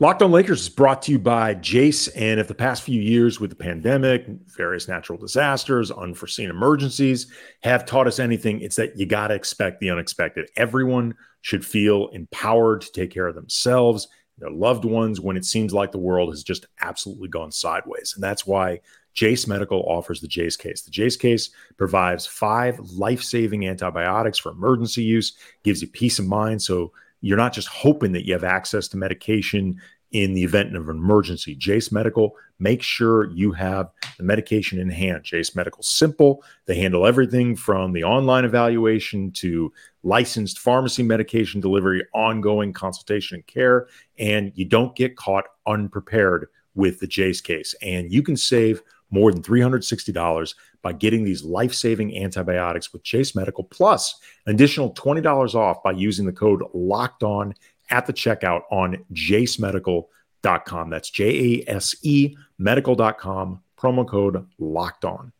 Locked 0.00 0.22
on 0.22 0.32
Lakers 0.32 0.62
is 0.62 0.68
brought 0.68 1.02
to 1.02 1.12
you 1.12 1.20
by 1.20 1.54
Jase. 1.54 2.08
And 2.08 2.40
if 2.40 2.48
the 2.48 2.54
past 2.54 2.82
few 2.82 3.00
years 3.00 3.38
with 3.38 3.50
the 3.50 3.56
pandemic, 3.56 4.26
various 4.56 4.88
natural 4.88 5.16
disasters, 5.16 5.92
unforeseen 5.92 6.50
emergencies 6.50 7.28
have 7.62 7.86
taught 7.86 8.08
us 8.08 8.18
anything, 8.18 8.60
it's 8.60 8.74
that 8.76 8.96
you 8.98 9.06
got 9.06 9.28
to 9.28 9.34
expect 9.34 9.80
the 9.80 9.90
unexpected. 9.90 10.50
Everyone 10.56 11.14
should 11.42 11.64
feel 11.64 12.08
empowered 12.08 12.80
to 12.80 12.92
take 12.92 13.12
care 13.12 13.28
of 13.28 13.36
themselves 13.36 14.08
their 14.38 14.50
loved 14.50 14.84
ones 14.84 15.20
when 15.20 15.36
it 15.36 15.44
seems 15.44 15.72
like 15.72 15.92
the 15.92 15.98
world 15.98 16.30
has 16.30 16.42
just 16.42 16.66
absolutely 16.80 17.28
gone 17.28 17.52
sideways. 17.52 18.12
And 18.14 18.22
that's 18.22 18.46
why 18.46 18.80
Jase 19.12 19.46
Medical 19.46 19.82
offers 19.82 20.20
the 20.20 20.28
Jase 20.28 20.56
case. 20.56 20.82
The 20.82 20.90
Jase 20.90 21.16
case 21.16 21.50
provides 21.76 22.26
five 22.26 22.78
life 22.80 23.22
saving 23.22 23.66
antibiotics 23.66 24.38
for 24.38 24.50
emergency 24.50 25.04
use, 25.04 25.36
gives 25.62 25.82
you 25.82 25.88
peace 25.88 26.18
of 26.18 26.26
mind. 26.26 26.62
So 26.62 26.92
you're 27.24 27.38
not 27.38 27.54
just 27.54 27.68
hoping 27.68 28.12
that 28.12 28.26
you 28.26 28.34
have 28.34 28.44
access 28.44 28.86
to 28.88 28.98
medication 28.98 29.80
in 30.12 30.34
the 30.34 30.44
event 30.44 30.76
of 30.76 30.90
an 30.90 30.96
emergency. 30.96 31.54
Jase 31.56 31.90
Medical 31.90 32.36
make 32.58 32.82
sure 32.82 33.30
you 33.32 33.50
have 33.50 33.90
the 34.18 34.22
medication 34.22 34.78
in 34.78 34.90
hand. 34.90 35.24
Jase 35.24 35.56
Medical 35.56 35.82
simple. 35.82 36.44
They 36.66 36.76
handle 36.76 37.06
everything 37.06 37.56
from 37.56 37.92
the 37.92 38.04
online 38.04 38.44
evaluation 38.44 39.32
to 39.32 39.72
licensed 40.02 40.58
pharmacy 40.58 41.02
medication 41.02 41.62
delivery, 41.62 42.04
ongoing 42.12 42.74
consultation 42.74 43.36
and 43.36 43.46
care, 43.46 43.88
and 44.18 44.52
you 44.54 44.66
don't 44.66 44.94
get 44.94 45.16
caught 45.16 45.46
unprepared 45.66 46.48
with 46.74 47.00
the 47.00 47.06
Jase 47.06 47.40
case. 47.40 47.74
And 47.80 48.12
you 48.12 48.22
can 48.22 48.36
save 48.36 48.82
more 49.14 49.32
than 49.32 49.42
$360 49.42 50.54
by 50.82 50.92
getting 50.92 51.24
these 51.24 51.44
life 51.44 51.72
saving 51.72 52.20
antibiotics 52.20 52.92
with 52.92 53.04
Jase 53.04 53.34
Medical, 53.36 53.62
plus 53.62 54.18
an 54.46 54.54
additional 54.54 54.92
$20 54.92 55.54
off 55.54 55.82
by 55.82 55.92
using 55.92 56.26
the 56.26 56.32
code 56.32 56.62
locked 56.74 57.22
on 57.22 57.54
at 57.90 58.06
the 58.06 58.12
checkout 58.12 58.62
on 58.70 59.04
jasemedical.com. 59.12 60.90
That's 60.90 61.10
J 61.10 61.62
A 61.66 61.70
S 61.70 61.94
E 62.02 62.36
medical.com, 62.58 63.62
promo 63.78 64.06
code 64.06 64.46
locked 64.58 65.04
on. 65.04 65.32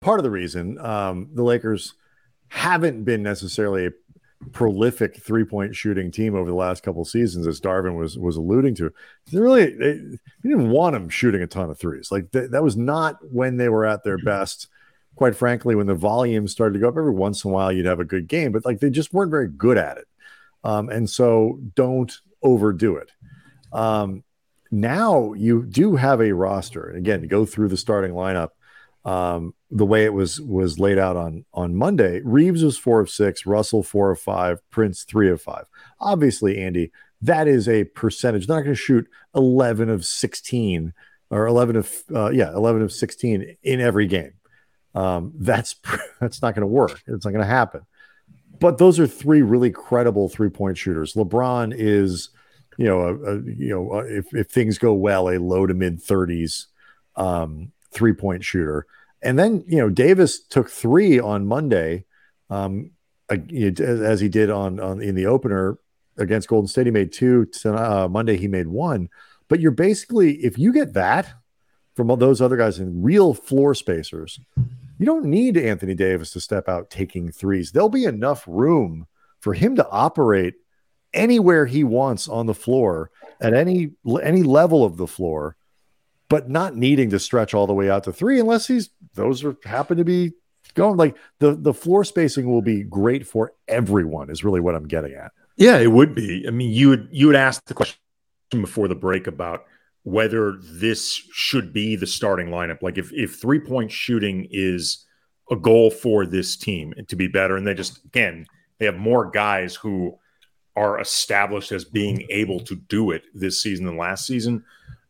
Part 0.00 0.20
of 0.20 0.24
the 0.24 0.30
reason 0.30 0.78
um, 0.78 1.30
the 1.34 1.42
Lakers 1.42 1.94
haven't 2.48 3.04
been 3.04 3.22
necessarily 3.22 3.86
a 3.86 3.90
prolific 4.52 5.22
three 5.22 5.44
point 5.44 5.74
shooting 5.74 6.10
team 6.10 6.34
over 6.34 6.48
the 6.48 6.56
last 6.56 6.82
couple 6.82 7.04
seasons, 7.04 7.46
as 7.46 7.60
Darvin 7.60 7.96
was 7.96 8.18
was 8.18 8.36
alluding 8.36 8.74
to. 8.76 8.92
They 9.30 9.38
really 9.38 9.66
they, 9.74 9.92
they 9.92 10.48
didn't 10.48 10.70
want 10.70 10.94
them 10.94 11.08
shooting 11.08 11.42
a 11.42 11.46
ton 11.46 11.70
of 11.70 11.78
threes. 11.78 12.10
Like 12.10 12.30
th- 12.32 12.50
that 12.50 12.62
was 12.62 12.76
not 12.76 13.18
when 13.32 13.56
they 13.56 13.68
were 13.68 13.84
at 13.84 14.04
their 14.04 14.18
best. 14.18 14.68
Quite 15.16 15.36
frankly, 15.36 15.74
when 15.74 15.86
the 15.86 15.94
volume 15.94 16.48
started 16.48 16.74
to 16.74 16.80
go 16.80 16.88
up 16.88 16.96
every 16.96 17.12
once 17.12 17.44
in 17.44 17.50
a 17.50 17.54
while, 17.54 17.70
you'd 17.70 17.86
have 17.86 18.00
a 18.00 18.04
good 18.04 18.26
game, 18.26 18.50
but 18.50 18.64
like 18.64 18.80
they 18.80 18.90
just 18.90 19.12
weren't 19.12 19.30
very 19.30 19.48
good 19.48 19.78
at 19.78 19.98
it. 19.98 20.08
Um, 20.64 20.88
and 20.88 21.08
so 21.08 21.60
don't 21.76 22.12
overdo 22.42 22.96
it. 22.96 23.12
Um, 23.72 24.24
now 24.70 25.32
you 25.34 25.62
do 25.62 25.94
have 25.94 26.20
a 26.20 26.32
roster. 26.32 26.90
Again, 26.90 27.28
go 27.28 27.44
through 27.46 27.68
the 27.68 27.76
starting 27.76 28.12
lineup 28.12 28.50
um, 29.04 29.54
the 29.70 29.84
way 29.84 30.04
it 30.04 30.14
was 30.14 30.40
was 30.40 30.78
laid 30.78 30.98
out 30.98 31.16
on 31.16 31.44
on 31.52 31.74
Monday. 31.74 32.20
Reaves 32.24 32.62
was 32.62 32.78
four 32.78 33.00
of 33.00 33.10
six, 33.10 33.44
Russell 33.44 33.82
four 33.82 34.10
of 34.10 34.20
five, 34.20 34.58
Prince 34.70 35.04
three 35.04 35.28
of 35.30 35.42
five. 35.42 35.66
Obviously, 36.00 36.58
Andy, 36.58 36.90
that 37.20 37.46
is 37.46 37.68
a 37.68 37.84
percentage. 37.84 38.46
They're 38.46 38.56
not 38.56 38.62
going 38.62 38.74
to 38.74 38.80
shoot 38.80 39.06
eleven 39.34 39.90
of 39.90 40.04
sixteen 40.04 40.94
or 41.30 41.46
eleven 41.46 41.76
of 41.76 41.92
uh, 42.14 42.30
yeah 42.30 42.50
eleven 42.52 42.82
of 42.82 42.92
sixteen 42.92 43.56
in 43.62 43.80
every 43.80 44.06
game. 44.06 44.32
Um, 44.94 45.32
that's 45.36 45.76
that's 46.20 46.40
not 46.40 46.54
going 46.54 46.62
to 46.62 46.66
work. 46.66 47.02
It's 47.06 47.24
not 47.24 47.32
going 47.32 47.44
to 47.44 47.46
happen. 47.46 47.82
But 48.60 48.78
those 48.78 48.98
are 49.00 49.06
three 49.06 49.42
really 49.42 49.70
credible 49.70 50.28
three 50.28 50.48
point 50.48 50.78
shooters. 50.78 51.14
LeBron 51.14 51.74
is, 51.76 52.30
you 52.78 52.86
know, 52.86 53.00
a, 53.00 53.14
a 53.14 53.42
you 53.42 53.68
know, 53.68 53.98
if 53.98 54.32
if 54.32 54.48
things 54.48 54.78
go 54.78 54.94
well, 54.94 55.28
a 55.28 55.38
low 55.38 55.66
to 55.66 55.74
mid 55.74 56.00
thirties 56.00 56.68
um, 57.16 57.72
three 57.94 58.12
point 58.12 58.44
shooter. 58.44 58.86
And 59.22 59.38
then, 59.38 59.64
you 59.66 59.78
know, 59.78 59.88
Davis 59.88 60.40
took 60.40 60.68
three 60.68 61.18
on 61.18 61.46
Monday, 61.46 62.04
um, 62.50 62.90
as 63.30 64.20
he 64.20 64.28
did 64.28 64.50
on, 64.50 64.78
on 64.78 65.00
in 65.00 65.14
the 65.14 65.26
opener 65.26 65.78
against 66.18 66.48
Golden 66.48 66.68
State. 66.68 66.86
He 66.86 66.92
made 66.92 67.12
two. 67.12 67.48
Uh, 67.64 68.06
Monday, 68.10 68.36
he 68.36 68.48
made 68.48 68.66
one. 68.66 69.08
But 69.48 69.60
you're 69.60 69.70
basically, 69.70 70.44
if 70.44 70.58
you 70.58 70.72
get 70.72 70.92
that 70.92 71.32
from 71.94 72.10
all 72.10 72.16
those 72.16 72.42
other 72.42 72.56
guys 72.56 72.78
in 72.78 73.02
real 73.02 73.32
floor 73.32 73.74
spacers, 73.74 74.38
you 74.98 75.06
don't 75.06 75.24
need 75.24 75.56
Anthony 75.56 75.94
Davis 75.94 76.30
to 76.32 76.40
step 76.40 76.68
out 76.68 76.90
taking 76.90 77.30
threes. 77.30 77.72
There'll 77.72 77.88
be 77.88 78.04
enough 78.04 78.44
room 78.46 79.06
for 79.40 79.54
him 79.54 79.76
to 79.76 79.88
operate 79.88 80.54
anywhere 81.12 81.66
he 81.66 81.84
wants 81.84 82.28
on 82.28 82.46
the 82.46 82.54
floor 82.54 83.10
at 83.40 83.54
any 83.54 83.92
any 84.22 84.42
level 84.42 84.84
of 84.84 84.96
the 84.96 85.06
floor 85.06 85.56
but 86.34 86.50
not 86.50 86.74
needing 86.74 87.10
to 87.10 87.18
stretch 87.20 87.54
all 87.54 87.68
the 87.68 87.72
way 87.72 87.88
out 87.88 88.02
to 88.02 88.12
three 88.12 88.40
unless 88.40 88.66
he's 88.66 88.90
those 89.14 89.44
are 89.44 89.56
happen 89.64 89.96
to 89.96 90.02
be 90.02 90.32
going 90.74 90.96
like 90.96 91.16
the 91.38 91.54
the 91.54 91.72
floor 91.72 92.02
spacing 92.02 92.50
will 92.50 92.60
be 92.60 92.82
great 92.82 93.24
for 93.24 93.52
everyone 93.68 94.28
is 94.28 94.42
really 94.42 94.58
what 94.58 94.74
I'm 94.74 94.88
getting 94.88 95.12
at. 95.12 95.30
Yeah, 95.56 95.78
it 95.78 95.92
would 95.92 96.12
be. 96.12 96.44
I 96.44 96.50
mean, 96.50 96.72
you 96.72 96.88
would 96.88 97.08
you 97.12 97.28
would 97.28 97.36
ask 97.36 97.64
the 97.66 97.74
question 97.74 97.96
before 98.50 98.88
the 98.88 98.96
break 98.96 99.28
about 99.28 99.66
whether 100.02 100.58
this 100.60 101.22
should 101.30 101.72
be 101.72 101.94
the 101.94 102.04
starting 102.08 102.48
lineup. 102.48 102.82
Like 102.82 102.98
if 102.98 103.12
if 103.12 103.36
three 103.36 103.60
point 103.60 103.92
shooting 103.92 104.48
is 104.50 105.06
a 105.52 105.54
goal 105.54 105.88
for 105.88 106.26
this 106.26 106.56
team 106.56 106.94
to 107.06 107.14
be 107.14 107.28
better, 107.28 107.56
and 107.56 107.64
they 107.64 107.74
just 107.74 108.04
again 108.06 108.44
they 108.80 108.86
have 108.86 108.96
more 108.96 109.30
guys 109.30 109.76
who 109.76 110.18
are 110.74 110.98
established 110.98 111.70
as 111.70 111.84
being 111.84 112.26
able 112.28 112.58
to 112.58 112.74
do 112.74 113.12
it 113.12 113.22
this 113.34 113.62
season 113.62 113.86
than 113.86 113.96
last 113.96 114.26
season 114.26 114.64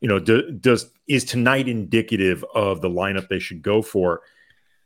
you 0.04 0.08
know, 0.08 0.18
do, 0.18 0.50
does 0.50 0.90
is 1.08 1.24
tonight 1.24 1.66
indicative 1.66 2.44
of 2.54 2.82
the 2.82 2.90
lineup 2.90 3.26
they 3.28 3.38
should 3.38 3.62
go 3.62 3.80
for? 3.80 4.20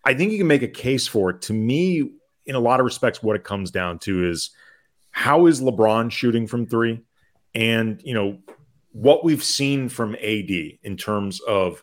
I 0.04 0.14
think 0.14 0.30
you 0.30 0.38
can 0.38 0.46
make 0.46 0.62
a 0.62 0.68
case 0.68 1.08
for 1.08 1.30
it. 1.30 1.42
To 1.42 1.52
me, 1.52 2.12
in 2.46 2.54
a 2.54 2.60
lot 2.60 2.78
of 2.78 2.84
respects, 2.84 3.20
what 3.20 3.34
it 3.34 3.42
comes 3.42 3.72
down 3.72 3.98
to 3.98 4.30
is 4.30 4.50
how 5.10 5.46
is 5.46 5.60
LeBron 5.60 6.12
shooting 6.12 6.46
from 6.46 6.66
three, 6.66 7.02
and 7.52 8.00
you 8.04 8.14
know 8.14 8.38
what 8.92 9.24
we've 9.24 9.42
seen 9.42 9.88
from 9.88 10.14
AD 10.14 10.50
in 10.84 10.96
terms 10.96 11.40
of 11.40 11.82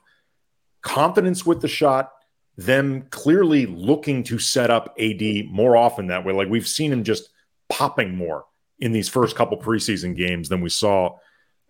confidence 0.82 1.46
with 1.46 1.60
the 1.60 1.68
shot, 1.68 2.14
them 2.56 3.06
clearly 3.10 3.66
looking 3.66 4.24
to 4.24 4.40
set 4.40 4.72
up 4.72 4.96
AD 4.98 5.48
more 5.48 5.76
often 5.76 6.08
that 6.08 6.24
way. 6.24 6.32
Like 6.32 6.48
we've 6.48 6.70
seen 6.70 6.90
him 6.90 7.04
just 7.04 7.28
popping 7.68 8.16
more 8.16 8.46
in 8.80 8.94
these 8.94 9.10
first 9.10 9.36
couple 9.36 9.58
preseason 9.58 10.16
games 10.16 10.48
than 10.48 10.62
we 10.62 10.70
saw 10.70 11.18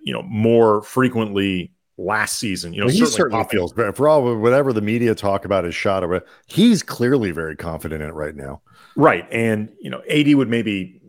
you 0.05 0.13
know, 0.13 0.21
more 0.21 0.83
frequently 0.83 1.73
last 1.97 2.39
season. 2.39 2.73
You 2.73 2.81
know, 2.81 2.85
well, 2.85 2.95
he 2.95 3.05
certainly, 3.05 3.43
feels 3.45 3.73
for 3.73 4.07
all 4.07 4.37
whatever 4.37 4.71
the 4.71 4.81
media 4.81 5.15
talk 5.15 5.43
about 5.43 5.65
his 5.65 5.75
shot 5.75 6.03
or 6.03 6.23
he's 6.45 6.83
clearly 6.83 7.31
very 7.31 7.57
confident 7.57 8.01
in 8.01 8.09
it 8.09 8.13
right 8.13 8.35
now. 8.35 8.61
Right. 8.95 9.27
And 9.31 9.73
you 9.81 9.89
know, 9.89 10.01
AD 10.09 10.33
would 10.35 10.47
maybe 10.47 11.01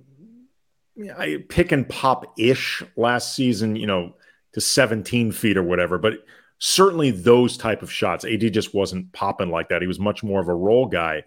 I 1.17 1.45
pick 1.49 1.71
and 1.73 1.89
pop 1.89 2.35
ish 2.39 2.83
last 2.97 3.37
season, 3.37 3.77
you 3.77 3.87
know, 3.87 4.15
to 4.55 4.61
17 4.61 5.31
feet 5.31 5.59
or 5.59 5.63
whatever, 5.63 5.99
but 5.99 6.15
certainly 6.59 7.11
those 7.11 7.59
type 7.59 7.83
of 7.83 7.93
shots. 7.93 8.25
AD 8.25 8.51
just 8.53 8.75
wasn't 8.75 9.13
popping 9.13 9.51
like 9.51 9.69
that. 9.69 9.83
He 9.83 9.89
was 9.89 10.01
much 10.01 10.25
more 10.25 10.41
of 10.41 10.49
a 10.49 10.55
roll 10.55 10.87
guy. 10.87 11.23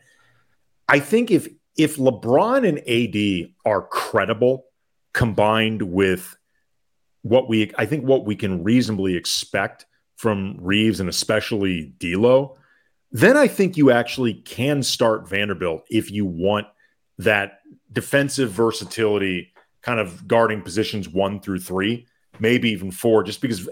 I 0.88 1.00
think 1.00 1.30
if 1.30 1.48
if 1.78 1.98
LeBron 1.98 2.68
and 2.68 2.80
AD 2.80 3.54
are 3.64 3.84
credible 3.84 4.66
combined 5.14 5.84
with 5.84 6.36
what 7.22 7.50
we 7.50 7.72
I 7.78 7.86
think 7.86 8.06
what 8.06 8.26
we 8.26 8.36
can 8.36 8.64
reasonably 8.64 9.16
expect 9.16 9.86
from 10.16 10.58
Reaves 10.60 11.00
and 11.00 11.10
especially 11.10 11.94
D'Lo, 11.98 12.58
then 13.12 13.38
I 13.38 13.48
think 13.48 13.78
you 13.78 13.92
actually 13.92 14.36
can 14.36 14.84
start 14.84 15.30
Vanderbilt 15.30 15.86
if 15.90 16.12
you 16.12 16.26
want 16.26 16.68
that 17.18 17.60
defensive 17.92 18.52
versatility, 18.52 19.54
kind 19.82 20.00
of 20.00 20.28
guarding 20.28 20.62
positions 20.62 21.08
one 21.10 21.40
through 21.40 21.60
three, 21.60 22.06
maybe 22.40 22.70
even 22.70 22.92
four, 22.92 23.24
just 23.24 23.42
because 23.42 23.68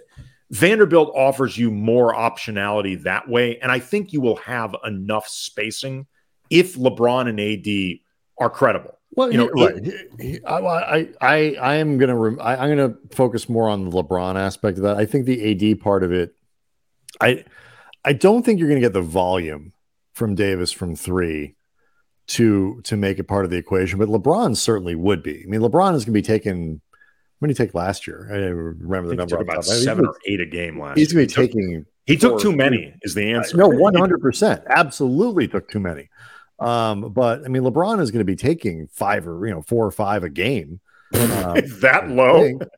Vanderbilt 0.52 1.12
offers 1.16 1.58
you 1.58 1.70
more 1.70 2.14
optionality 2.14 3.02
that 3.04 3.28
way, 3.28 3.60
and 3.60 3.72
I 3.72 3.80
think 3.80 4.14
you 4.14 4.22
will 4.22 4.38
have 4.38 4.76
enough 4.86 5.28
spacing 5.28 6.08
if 6.50 6.76
LeBron 6.76 7.28
and 7.28 7.40
AD 7.40 8.00
are 8.40 8.50
credible. 8.50 8.97
Well, 9.12 9.32
you 9.32 9.38
know, 9.38 9.50
right. 9.50 10.42
I, 10.46 11.10
I, 11.22 11.56
I 11.60 11.76
am 11.76 11.98
gonna, 11.98 12.16
rem- 12.16 12.40
I, 12.40 12.56
I'm 12.58 12.70
gonna 12.70 12.96
focus 13.12 13.50
more 13.50 13.68
on 13.68 13.90
the 13.90 14.04
LeBron 14.04 14.36
aspect 14.36 14.78
of 14.78 14.84
that. 14.84 14.98
I 14.98 15.06
think 15.06 15.26
the 15.26 15.72
AD 15.72 15.80
part 15.80 16.04
of 16.04 16.12
it, 16.12 16.36
I, 17.20 17.46
I 18.06 18.14
don't 18.14 18.44
think 18.44 18.60
you're 18.60 18.70
gonna 18.70 18.82
get 18.82 18.94
the 18.94 19.02
volume 19.02 19.74
from 20.14 20.36
Davis 20.36 20.72
from 20.72 20.96
three 20.96 21.56
to 22.28 22.82
to 22.84 22.98
make 22.98 23.20
it 23.20 23.24
part 23.24 23.46
of 23.46 23.52
the 23.52 23.58
equation, 23.58 23.98
but 23.98 24.10
LeBron 24.10 24.56
certainly 24.56 24.96
would 24.96 25.24
be. 25.24 25.44
I 25.44 25.48
mean, 25.48 25.62
LeBron 25.62 25.96
is 25.96 26.06
gonna 26.06 26.14
be 26.14 26.22
taking. 26.22 26.82
When 27.40 27.50
did 27.50 27.58
he 27.58 27.64
take 27.66 27.74
last 27.76 28.08
year? 28.08 28.28
I 28.32 28.36
remember 28.36 29.10
the 29.10 29.16
number. 29.16 29.38
About 29.38 29.64
seven 29.64 30.08
or 30.08 30.16
eight 30.26 30.42
a 30.42 30.46
game 30.46 30.80
last. 30.80 30.98
He's 30.98 31.14
going 31.14 31.28
to 31.28 31.42
be 31.42 31.48
taking. 31.48 31.86
He 32.06 32.18
took 32.18 32.40
too 32.42 32.52
many. 32.52 32.96
Is 33.04 33.14
the 33.14 33.32
answer? 33.32 33.58
No, 33.58 33.68
one 33.68 33.94
hundred 33.94 34.22
percent. 34.22 34.64
Absolutely 34.68 35.48
took 35.48 35.70
too 35.70 35.80
many. 35.80 36.10
Um, 36.60 37.12
but 37.12 37.44
I 37.46 37.48
mean, 37.48 37.64
LeBron 37.64 38.02
is 38.02 38.12
going 38.12 38.20
to 38.20 38.26
be 38.26 38.36
taking 38.36 38.88
five 38.88 39.28
or 39.28 39.46
you 39.46 39.54
know 39.54 39.62
four 39.62 39.86
or 39.86 39.92
five 39.92 40.24
a 40.24 40.30
game. 40.30 40.80
Um, 41.14 41.56
that 41.80 42.10
low? 42.10 42.60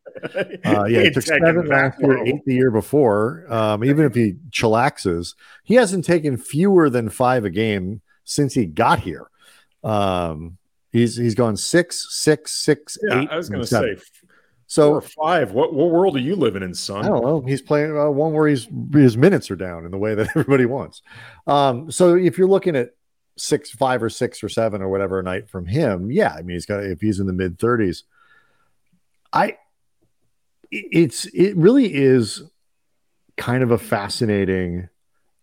Uh, 0.66 0.84
yeah, 0.84 1.04
he 1.04 1.12
took 1.12 1.24
seven 1.24 1.66
last 1.68 1.98
year, 2.02 2.18
eight 2.26 2.44
the 2.46 2.54
year 2.54 2.72
before. 2.72 3.46
Um, 3.48 3.86
even 3.86 4.04
if 4.04 4.14
he 4.14 4.36
chillaxes, 4.50 5.34
he 5.64 5.76
hasn't 5.76 6.04
taken 6.04 6.36
fewer 6.36 6.90
than 6.90 7.10
five 7.10 7.46
a 7.46 7.50
game 7.50 8.02
since 8.26 8.54
he 8.54 8.66
got 8.66 9.00
here. 9.00 9.30
Um, 9.82 10.58
He's 10.92 11.16
he's 11.16 11.36
gone 11.36 11.56
six, 11.56 12.08
six, 12.10 12.52
six, 12.52 12.98
Yeah, 13.04 13.22
eight, 13.22 13.30
I 13.30 13.38
was 13.38 13.50
going 13.50 13.62
to 13.62 13.68
say 13.68 13.98
So 14.66 14.90
four 14.90 14.98
or 14.98 15.02
five. 15.02 15.52
What 15.52 15.74
what 15.74 15.92
world 15.92 16.16
are 16.16 16.22
you 16.22 16.36
living 16.36 16.64
in, 16.64 16.74
son? 16.74 17.06
I 17.06 17.10
don't 17.10 17.24
know. 17.24 17.42
He's 17.42 17.62
playing 17.62 17.96
uh, 17.98 18.10
one 18.10 18.34
where 18.34 18.48
he's 18.48 18.68
his 18.92 19.16
minutes 19.16 19.52
are 19.52 19.56
down 19.56 19.86
in 19.86 19.92
the 19.92 19.98
way 19.98 20.16
that 20.16 20.30
everybody 20.36 20.66
wants. 20.66 21.02
Um, 21.46 21.92
so 21.92 22.16
if 22.16 22.38
you're 22.38 22.48
looking 22.48 22.76
at 22.76 22.92
six, 23.40 23.72
five, 23.72 24.04
or 24.04 24.10
six, 24.10 24.44
or 24.44 24.50
seven, 24.50 24.82
or 24.82 24.90
whatever 24.90 25.20
a 25.20 25.24
night 25.24 25.50
from 25.50 25.66
him, 25.66 26.12
yeah, 26.12 26.34
I 26.34 26.42
mean 26.42 26.56
he's 26.56 26.66
got 26.66 26.84
if 26.84 27.02
he's 27.02 27.20
in 27.20 27.28
the 27.28 27.34
mid 27.34 27.58
30s, 27.58 28.04
I 29.34 29.58
it's 30.72 31.26
it 31.26 31.56
really 31.56 31.94
is 31.94 32.44
kind 33.38 33.64
of 33.64 33.72
a 33.72 33.78
fascinating 33.78 34.90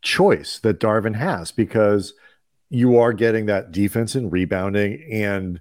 choice 0.02 0.58
that 0.60 0.78
Darvin 0.78 1.16
has 1.16 1.50
because 1.50 2.14
you 2.68 2.98
are 2.98 3.12
getting 3.12 3.46
that 3.46 3.72
defense 3.72 4.14
and 4.14 4.30
rebounding 4.30 5.02
and 5.10 5.60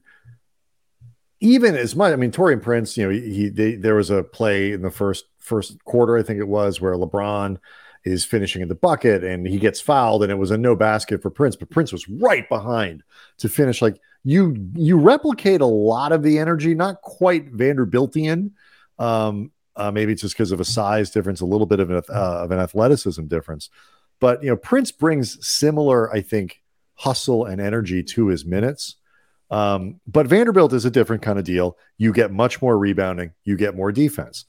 even 1.42 1.76
as 1.76 1.96
much, 1.96 2.12
I 2.12 2.16
mean, 2.16 2.32
Taurean 2.32 2.62
Prince, 2.62 2.98
you 2.98 3.06
know, 3.06 3.10
he, 3.12 3.50
they, 3.50 3.76
there 3.76 3.96
was 3.96 4.10
a 4.10 4.24
play 4.24 4.72
in 4.72 4.82
the 4.82 4.90
first 4.90 5.26
first 5.38 5.84
quarter, 5.86 6.18
I 6.18 6.24
think 6.24 6.40
it 6.40 6.48
was, 6.48 6.82
where 6.82 6.96
LeBron 6.96 7.60
is 8.06 8.24
finishing 8.24 8.62
in 8.62 8.68
the 8.68 8.76
bucket 8.76 9.24
and 9.24 9.48
he 9.48 9.58
gets 9.58 9.82
fouled, 9.82 10.24
and 10.24 10.32
it 10.32 10.36
was 10.36 10.52
a 10.52 10.58
no 10.58 10.76
basket 10.76 11.22
for 11.22 11.30
Prince, 11.30 11.56
but 11.56 11.70
Prince 11.70 11.92
was 11.92 12.08
right 12.08 12.48
behind 12.48 13.04
to 13.40 13.50
finish. 13.50 13.82
Like 13.82 14.00
you, 14.24 14.56
you 14.76 14.98
replicate 14.98 15.62
a 15.62 15.66
lot 15.66 16.12
of 16.12 16.24
the 16.24 16.40
energy, 16.40 16.76
not 16.76 17.02
quite 17.02 17.52
Vanderbiltian. 17.52 18.52
Um, 19.00 19.52
uh, 19.76 19.92
maybe 19.92 20.14
it's 20.14 20.22
just 20.22 20.36
because 20.36 20.52
of 20.52 20.62
a 20.62 20.66
size 20.66 21.10
difference, 21.10 21.42
a 21.42 21.46
little 21.46 21.66
bit 21.66 21.80
of 21.82 21.90
an, 21.90 21.98
uh, 21.98 22.44
of 22.44 22.52
an 22.52 22.60
athleticism 22.60 23.26
difference, 23.26 23.70
but 24.20 24.42
you 24.42 24.50
know, 24.50 24.56
Prince 24.56 24.92
brings 24.92 25.46
similar, 25.46 26.14
I 26.14 26.22
think, 26.22 26.62
hustle 26.94 27.46
and 27.46 27.60
energy 27.60 28.04
to 28.04 28.28
his 28.28 28.46
minutes. 28.46 28.96
Um, 29.52 30.00
but 30.08 30.28
Vanderbilt 30.28 30.74
is 30.74 30.86
a 30.86 30.92
different 30.92 31.22
kind 31.22 31.38
of 31.38 31.46
deal. 31.46 31.78
You 31.98 32.14
get 32.14 32.32
much 32.32 32.62
more 32.62 32.78
rebounding, 32.78 33.34
you 33.44 33.58
get 33.58 33.76
more 33.76 33.92
defense. 33.92 34.46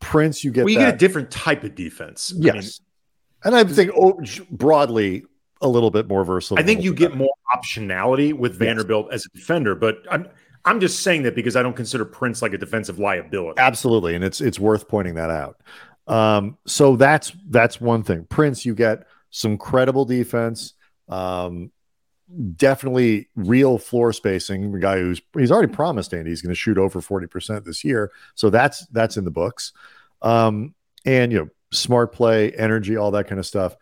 Prince, 0.00 0.42
you 0.42 0.50
get 0.50 0.64
well, 0.64 0.74
that. 0.74 0.80
get 0.80 0.94
a 0.94 0.98
different 0.98 1.30
type 1.30 1.62
of 1.62 1.74
defense. 1.74 2.32
I 2.34 2.46
yes, 2.46 2.54
mean, 2.54 2.86
and 3.44 3.54
I 3.54 3.64
think 3.64 3.90
oh, 3.96 4.20
broadly 4.50 5.24
a 5.60 5.68
little 5.68 5.90
bit 5.90 6.08
more 6.08 6.24
versatile. 6.24 6.58
I 6.58 6.62
think 6.62 6.82
you 6.82 6.92
get 6.92 7.16
more 7.16 7.34
optionality 7.54 8.32
with 8.32 8.58
Vanderbilt 8.58 9.12
as 9.12 9.26
a 9.26 9.28
defender, 9.30 9.74
but 9.74 9.98
I'm 10.10 10.28
I'm 10.64 10.80
just 10.80 11.02
saying 11.02 11.22
that 11.24 11.34
because 11.34 11.56
I 11.56 11.62
don't 11.62 11.76
consider 11.76 12.04
Prince 12.04 12.42
like 12.42 12.52
a 12.52 12.58
defensive 12.58 12.98
liability. 12.98 13.58
absolutely, 13.58 14.14
and 14.14 14.24
it's 14.24 14.40
it's 14.40 14.58
worth 14.58 14.88
pointing 14.88 15.14
that 15.14 15.30
out. 15.30 15.60
Um, 16.06 16.58
so 16.66 16.96
that's 16.96 17.32
that's 17.48 17.80
one 17.80 18.02
thing. 18.02 18.26
Prince, 18.28 18.64
you 18.64 18.74
get 18.74 19.06
some 19.30 19.56
credible 19.58 20.04
defense. 20.04 20.74
Um, 21.08 21.70
definitely 22.56 23.28
real 23.34 23.78
floor 23.78 24.12
spacing. 24.12 24.74
A 24.74 24.78
guy 24.78 24.98
who's 24.98 25.20
he's 25.36 25.50
already 25.50 25.72
promised 25.72 26.14
Andy 26.14 26.30
he's 26.30 26.42
going 26.42 26.50
to 26.50 26.58
shoot 26.58 26.78
over 26.78 27.00
forty 27.00 27.26
percent 27.26 27.64
this 27.64 27.84
year, 27.84 28.10
so 28.34 28.50
that's 28.50 28.86
that's 28.88 29.16
in 29.16 29.24
the 29.24 29.30
books. 29.30 29.72
Um, 30.22 30.74
and 31.04 31.32
you 31.32 31.38
know, 31.38 31.48
smart 31.72 32.12
play, 32.12 32.52
energy, 32.52 32.96
all 32.96 33.10
that 33.12 33.26
kind 33.26 33.38
of 33.38 33.46
stuff. 33.46 33.76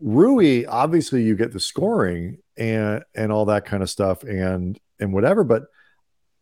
Rui, 0.00 0.64
obviously, 0.66 1.22
you 1.22 1.36
get 1.36 1.52
the 1.52 1.60
scoring 1.60 2.38
and 2.56 3.04
and 3.14 3.32
all 3.32 3.46
that 3.46 3.64
kind 3.64 3.82
of 3.82 3.90
stuff, 3.90 4.22
and 4.24 4.78
and 4.98 5.12
whatever. 5.12 5.44
But 5.44 5.64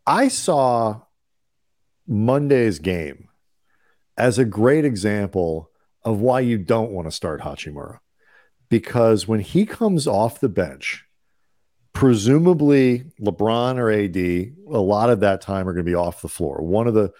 I 0.05 0.27
saw 0.27 1.01
Monday's 2.07 2.79
game 2.79 3.29
as 4.17 4.37
a 4.37 4.45
great 4.45 4.85
example 4.85 5.69
of 6.03 6.19
why 6.19 6.39
you 6.39 6.57
don't 6.57 6.91
want 6.91 7.07
to 7.07 7.11
start 7.11 7.41
Hachimura 7.41 7.99
because 8.69 9.27
when 9.27 9.41
he 9.41 9.65
comes 9.65 10.07
off 10.07 10.39
the 10.39 10.49
bench, 10.49 11.05
presumably 11.93 13.03
LeBron 13.21 13.77
or 13.77 13.91
AD, 13.91 14.15
a 14.17 14.81
lot 14.81 15.09
of 15.09 15.19
that 15.19 15.41
time 15.41 15.67
are 15.67 15.73
going 15.73 15.85
to 15.85 15.91
be 15.91 15.95
off 15.95 16.21
the 16.21 16.29
floor. 16.29 16.61
One 16.61 16.87
of 16.87 16.93
the, 16.93 17.11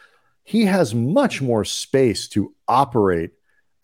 he 0.43 0.65
has 0.65 0.95
much 0.95 1.41
more 1.41 1.65
space 1.65 2.27
to 2.29 2.55
operate 2.67 3.31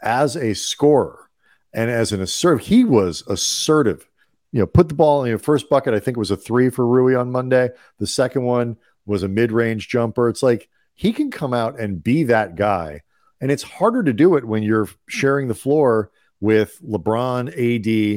as 0.02 0.36
a 0.36 0.54
scorer 0.54 1.30
and 1.74 1.90
as 1.90 2.12
an 2.12 2.22
assertive. 2.22 2.68
He 2.68 2.84
was 2.84 3.24
assertive. 3.28 4.08
You 4.52 4.62
know, 4.62 4.68
put 4.68 4.88
the 4.90 4.96
ball 4.96 5.24
in 5.24 5.32
the 5.32 5.40
first 5.40 5.70
bucket. 5.70 5.94
I 5.94 6.00
think 6.00 6.18
it 6.18 6.20
was 6.20 6.32
a 6.32 6.38
three 6.38 6.70
for 6.70 6.88
Rui 6.88 7.16
on 7.16 7.32
Monday. 7.32 7.70
The 8.00 8.08
second 8.08 8.44
one 8.44 8.78
was 9.06 9.24
a 9.24 9.28
mid-range 9.28 9.88
jumper. 9.90 10.30
It's 10.30 10.44
like 10.44 10.70
he 10.96 11.14
can 11.14 11.30
come 11.30 11.54
out 11.54 11.80
and 11.80 12.04
be 12.04 12.24
that 12.24 12.56
guy, 12.56 13.02
and 13.40 13.52
it's 13.52 13.64
harder 13.64 14.04
to 14.04 14.14
do 14.14 14.36
it 14.36 14.46
when 14.46 14.64
you're 14.64 14.90
sharing 15.08 15.48
the 15.48 15.54
floor 15.54 16.12
with 16.40 16.80
LeBron, 16.84 17.50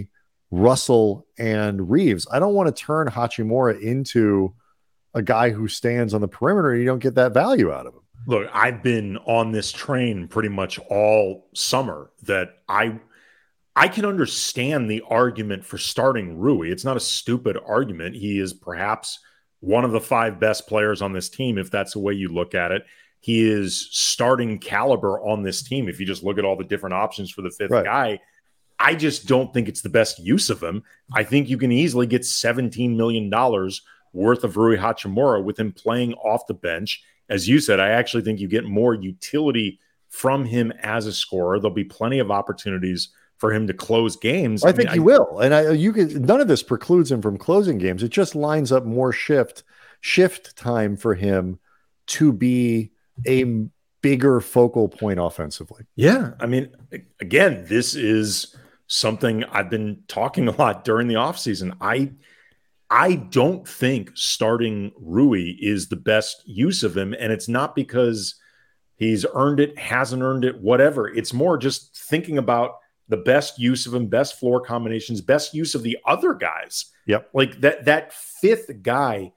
AD, 0.02 0.08
Russell, 0.50 1.26
and 1.38 1.90
Reaves. 1.90 2.26
I 2.32 2.38
don't 2.38 2.54
want 2.54 2.74
to 2.74 2.82
turn 2.82 3.08
Hachimura 3.08 3.80
into 3.80 4.54
a 5.14 5.22
guy 5.22 5.50
who 5.50 5.68
stands 5.68 6.14
on 6.14 6.20
the 6.20 6.28
perimeter. 6.28 6.74
You 6.74 6.86
don't 6.86 7.00
get 7.00 7.16
that 7.16 7.34
value 7.34 7.72
out 7.72 7.86
of 7.86 7.94
him. 7.94 7.99
Look, 8.30 8.48
I've 8.54 8.80
been 8.80 9.16
on 9.26 9.50
this 9.50 9.72
train 9.72 10.28
pretty 10.28 10.50
much 10.50 10.78
all 10.88 11.48
summer 11.52 12.12
that 12.22 12.58
I 12.68 13.00
I 13.74 13.88
can 13.88 14.04
understand 14.04 14.88
the 14.88 15.02
argument 15.08 15.64
for 15.64 15.78
starting 15.78 16.38
Rui. 16.38 16.70
It's 16.70 16.84
not 16.84 16.96
a 16.96 17.00
stupid 17.00 17.58
argument. 17.66 18.14
He 18.14 18.38
is 18.38 18.52
perhaps 18.52 19.18
one 19.58 19.84
of 19.84 19.90
the 19.90 20.00
five 20.00 20.38
best 20.38 20.68
players 20.68 21.02
on 21.02 21.12
this 21.12 21.28
team, 21.28 21.58
if 21.58 21.72
that's 21.72 21.94
the 21.94 21.98
way 21.98 22.14
you 22.14 22.28
look 22.28 22.54
at 22.54 22.70
it. 22.70 22.84
He 23.18 23.50
is 23.50 23.88
starting 23.90 24.60
caliber 24.60 25.20
on 25.20 25.42
this 25.42 25.60
team. 25.64 25.88
If 25.88 25.98
you 25.98 26.06
just 26.06 26.22
look 26.22 26.38
at 26.38 26.44
all 26.44 26.56
the 26.56 26.62
different 26.62 26.94
options 26.94 27.32
for 27.32 27.42
the 27.42 27.50
fifth 27.50 27.72
Right. 27.72 27.84
guy, 27.84 28.20
I 28.78 28.94
just 28.94 29.26
don't 29.26 29.52
think 29.52 29.68
it's 29.68 29.82
the 29.82 29.88
best 29.88 30.20
use 30.20 30.50
of 30.50 30.62
him. 30.62 30.84
I 31.12 31.24
think 31.24 31.48
you 31.48 31.58
can 31.58 31.72
easily 31.72 32.06
get 32.06 32.22
$17 32.22 32.94
million 32.96 33.28
worth 34.12 34.44
of 34.44 34.56
Rui 34.56 34.76
Hachimura 34.76 35.42
with 35.42 35.58
him 35.58 35.72
playing 35.72 36.14
off 36.14 36.46
the 36.46 36.54
bench. 36.54 37.02
As 37.30 37.48
you 37.48 37.60
said, 37.60 37.80
I 37.80 37.90
actually 37.90 38.24
think 38.24 38.40
you 38.40 38.48
get 38.48 38.64
more 38.64 38.92
utility 38.92 39.80
from 40.10 40.44
him 40.44 40.72
as 40.82 41.06
a 41.06 41.12
scorer. 41.12 41.58
There'll 41.58 41.74
be 41.74 41.84
plenty 41.84 42.18
of 42.18 42.30
opportunities 42.30 43.10
for 43.38 43.52
him 43.52 43.66
to 43.68 43.72
close 43.72 44.16
games. 44.16 44.64
I 44.64 44.72
think 44.72 44.90
mean, 44.90 44.94
he 44.94 45.00
will, 45.00 45.38
and 45.38 45.54
I 45.54 45.70
you 45.70 45.92
can. 45.92 46.22
None 46.22 46.40
of 46.40 46.48
this 46.48 46.62
precludes 46.62 47.10
him 47.10 47.22
from 47.22 47.38
closing 47.38 47.78
games. 47.78 48.02
It 48.02 48.10
just 48.10 48.34
lines 48.34 48.70
up 48.70 48.84
more 48.84 49.12
shift 49.12 49.64
shift 50.00 50.56
time 50.56 50.96
for 50.96 51.14
him 51.14 51.58
to 52.08 52.32
be 52.32 52.90
a 53.26 53.44
bigger 54.02 54.40
focal 54.40 54.88
point 54.88 55.20
offensively. 55.20 55.86
Yeah, 55.94 56.32
I 56.40 56.46
mean, 56.46 56.74
again, 57.20 57.64
this 57.66 57.94
is 57.94 58.56
something 58.86 59.44
I've 59.44 59.70
been 59.70 60.02
talking 60.08 60.48
a 60.48 60.52
lot 60.52 60.84
during 60.84 61.08
the 61.08 61.14
offseason. 61.14 61.76
I 61.80 62.12
I 62.90 63.14
don't 63.14 63.66
think 63.66 64.10
starting 64.14 64.90
Rui 64.96 65.56
is 65.60 65.88
the 65.88 65.96
best 65.96 66.42
use 66.44 66.82
of 66.82 66.96
him, 66.96 67.14
and 67.18 67.32
it's 67.32 67.48
not 67.48 67.76
because 67.76 68.34
he's 68.96 69.24
earned 69.34 69.60
it, 69.60 69.78
hasn't 69.78 70.22
earned 70.22 70.44
it, 70.44 70.60
whatever. 70.60 71.08
It's 71.08 71.32
more 71.32 71.56
just 71.56 71.96
thinking 71.96 72.36
about 72.36 72.78
the 73.08 73.16
best 73.16 73.58
use 73.58 73.86
of 73.86 73.94
him, 73.94 74.06
best 74.06 74.38
floor 74.38 74.60
combinations, 74.60 75.20
best 75.20 75.54
use 75.54 75.74
of 75.74 75.82
the 75.82 75.98
other 76.06 76.34
guys. 76.34 76.86
Yep. 77.06 77.30
Like 77.32 77.60
that 77.60 77.84
that 77.84 78.12
fifth 78.12 78.82
guy, 78.82 79.32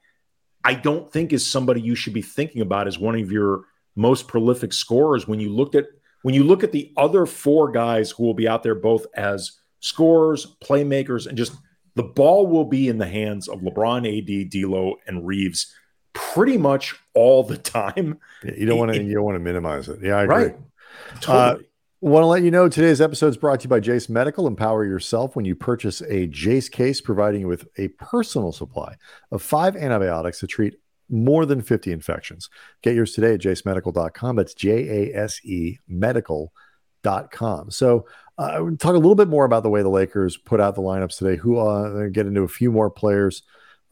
I 0.64 0.74
don't 0.74 1.12
think 1.12 1.32
is 1.32 1.46
somebody 1.46 1.80
you 1.80 1.94
should 1.94 2.14
be 2.14 2.22
thinking 2.22 2.60
about 2.60 2.88
as 2.88 2.98
one 2.98 3.18
of 3.18 3.30
your 3.30 3.64
most 3.96 4.26
prolific 4.26 4.72
scorers 4.72 5.28
when 5.28 5.38
you 5.38 5.52
looked 5.52 5.76
at 5.76 5.86
when 6.22 6.34
you 6.34 6.42
look 6.42 6.64
at 6.64 6.72
the 6.72 6.92
other 6.96 7.26
four 7.26 7.70
guys 7.70 8.10
who 8.10 8.24
will 8.24 8.34
be 8.34 8.48
out 8.48 8.62
there 8.62 8.74
both 8.74 9.06
as 9.14 9.52
scorers, 9.80 10.56
playmakers, 10.64 11.26
and 11.26 11.36
just 11.36 11.52
the 11.94 12.02
ball 12.02 12.46
will 12.46 12.64
be 12.64 12.88
in 12.88 12.98
the 12.98 13.06
hands 13.06 13.48
of 13.48 13.60
LeBron, 13.60 14.06
AD, 14.06 14.50
D'Lo, 14.50 14.96
and 15.06 15.26
Reaves 15.26 15.74
pretty 16.12 16.56
much 16.56 16.94
all 17.14 17.42
the 17.42 17.58
time. 17.58 18.18
You 18.42 18.66
don't 18.66 18.78
want 18.78 18.92
to. 18.92 19.02
You 19.02 19.14
don't 19.14 19.24
want 19.24 19.36
to 19.36 19.40
minimize 19.40 19.88
it. 19.88 19.98
Yeah, 20.02 20.16
I 20.16 20.22
agree. 20.24 20.36
Right. 20.36 20.56
Uh, 20.56 21.20
totally. 21.20 21.66
Want 22.00 22.22
to 22.22 22.26
let 22.26 22.42
you 22.42 22.50
know 22.50 22.68
today's 22.68 23.00
episode 23.00 23.28
is 23.28 23.38
brought 23.38 23.60
to 23.60 23.64
you 23.64 23.70
by 23.70 23.80
Jase 23.80 24.10
Medical. 24.10 24.46
Empower 24.46 24.84
yourself 24.84 25.34
when 25.36 25.46
you 25.46 25.54
purchase 25.54 26.02
a 26.02 26.26
Jase 26.26 26.68
case, 26.68 27.00
providing 27.00 27.40
you 27.40 27.48
with 27.48 27.66
a 27.78 27.88
personal 27.88 28.52
supply 28.52 28.96
of 29.30 29.40
five 29.40 29.74
antibiotics 29.74 30.40
to 30.40 30.46
treat 30.46 30.74
more 31.08 31.46
than 31.46 31.62
50 31.62 31.92
infections. 31.92 32.50
Get 32.82 32.94
yours 32.94 33.12
today 33.12 33.34
at 33.34 33.40
jasemedical.com. 33.40 34.36
That's 34.36 34.52
J 34.52 35.10
A 35.12 35.16
S 35.16 35.40
E 35.44 35.78
medical.com. 35.88 37.70
So, 37.70 38.06
uh, 38.38 38.58
talk 38.78 38.94
a 38.94 38.98
little 38.98 39.14
bit 39.14 39.28
more 39.28 39.44
about 39.44 39.62
the 39.62 39.70
way 39.70 39.82
the 39.82 39.88
Lakers 39.88 40.36
put 40.36 40.60
out 40.60 40.74
the 40.74 40.82
lineups 40.82 41.18
today. 41.18 41.36
Who 41.36 41.58
uh, 41.58 42.08
get 42.08 42.26
into 42.26 42.42
a 42.42 42.48
few 42.48 42.72
more 42.72 42.90
players 42.90 43.42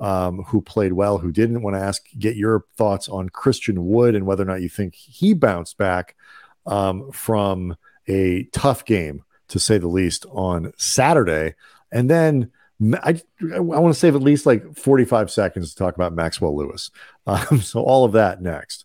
um, 0.03 0.43
who 0.43 0.61
played 0.61 0.93
well, 0.93 1.19
who 1.19 1.31
didn't. 1.31 1.63
Want 1.63 1.77
to 1.77 1.81
ask, 1.81 2.05
get 2.19 2.37
your 2.37 2.65
thoughts 2.77 3.09
on 3.09 3.29
Christian 3.29 3.87
Wood 3.87 4.15
and 4.15 4.27
whether 4.27 4.43
or 4.43 4.47
not 4.47 4.61
you 4.61 4.69
think 4.69 4.95
he 4.95 5.33
bounced 5.33 5.79
back 5.79 6.17
um, 6.67 7.11
from 7.13 7.77
a 8.09 8.45
tough 8.53 8.85
game, 8.85 9.25
to 9.49 9.61
say 9.61 9.79
the 9.79 9.89
least, 9.89 10.27
on 10.31 10.73
Saturday. 10.77 11.55
And 11.93 12.11
then 12.11 12.51
I, 12.95 13.21
I 13.55 13.61
want 13.61 13.95
to 13.95 13.99
save 13.99 14.17
at 14.17 14.23
least 14.23 14.45
like 14.45 14.77
45 14.77 15.31
seconds 15.31 15.71
to 15.71 15.77
talk 15.77 15.95
about 15.95 16.15
Maxwell 16.15 16.57
Lewis. 16.57 16.91
Um, 17.25 17.61
so, 17.61 17.81
all 17.81 18.05
of 18.05 18.11
that 18.15 18.43
next. 18.43 18.85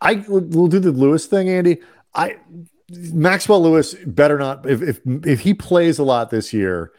I 0.00 0.24
we'll 0.28 0.68
do 0.68 0.78
the 0.78 0.92
Lewis 0.92 1.26
thing, 1.26 1.48
Andy. 1.48 1.78
I 2.14 2.36
Maxwell 2.90 3.62
Lewis 3.62 3.94
better 4.06 4.38
not 4.38 4.68
if 4.68 4.82
if 4.82 5.00
if 5.06 5.40
he 5.40 5.54
plays 5.54 5.98
a 5.98 6.04
lot 6.04 6.30
this 6.30 6.52
year, 6.52 6.92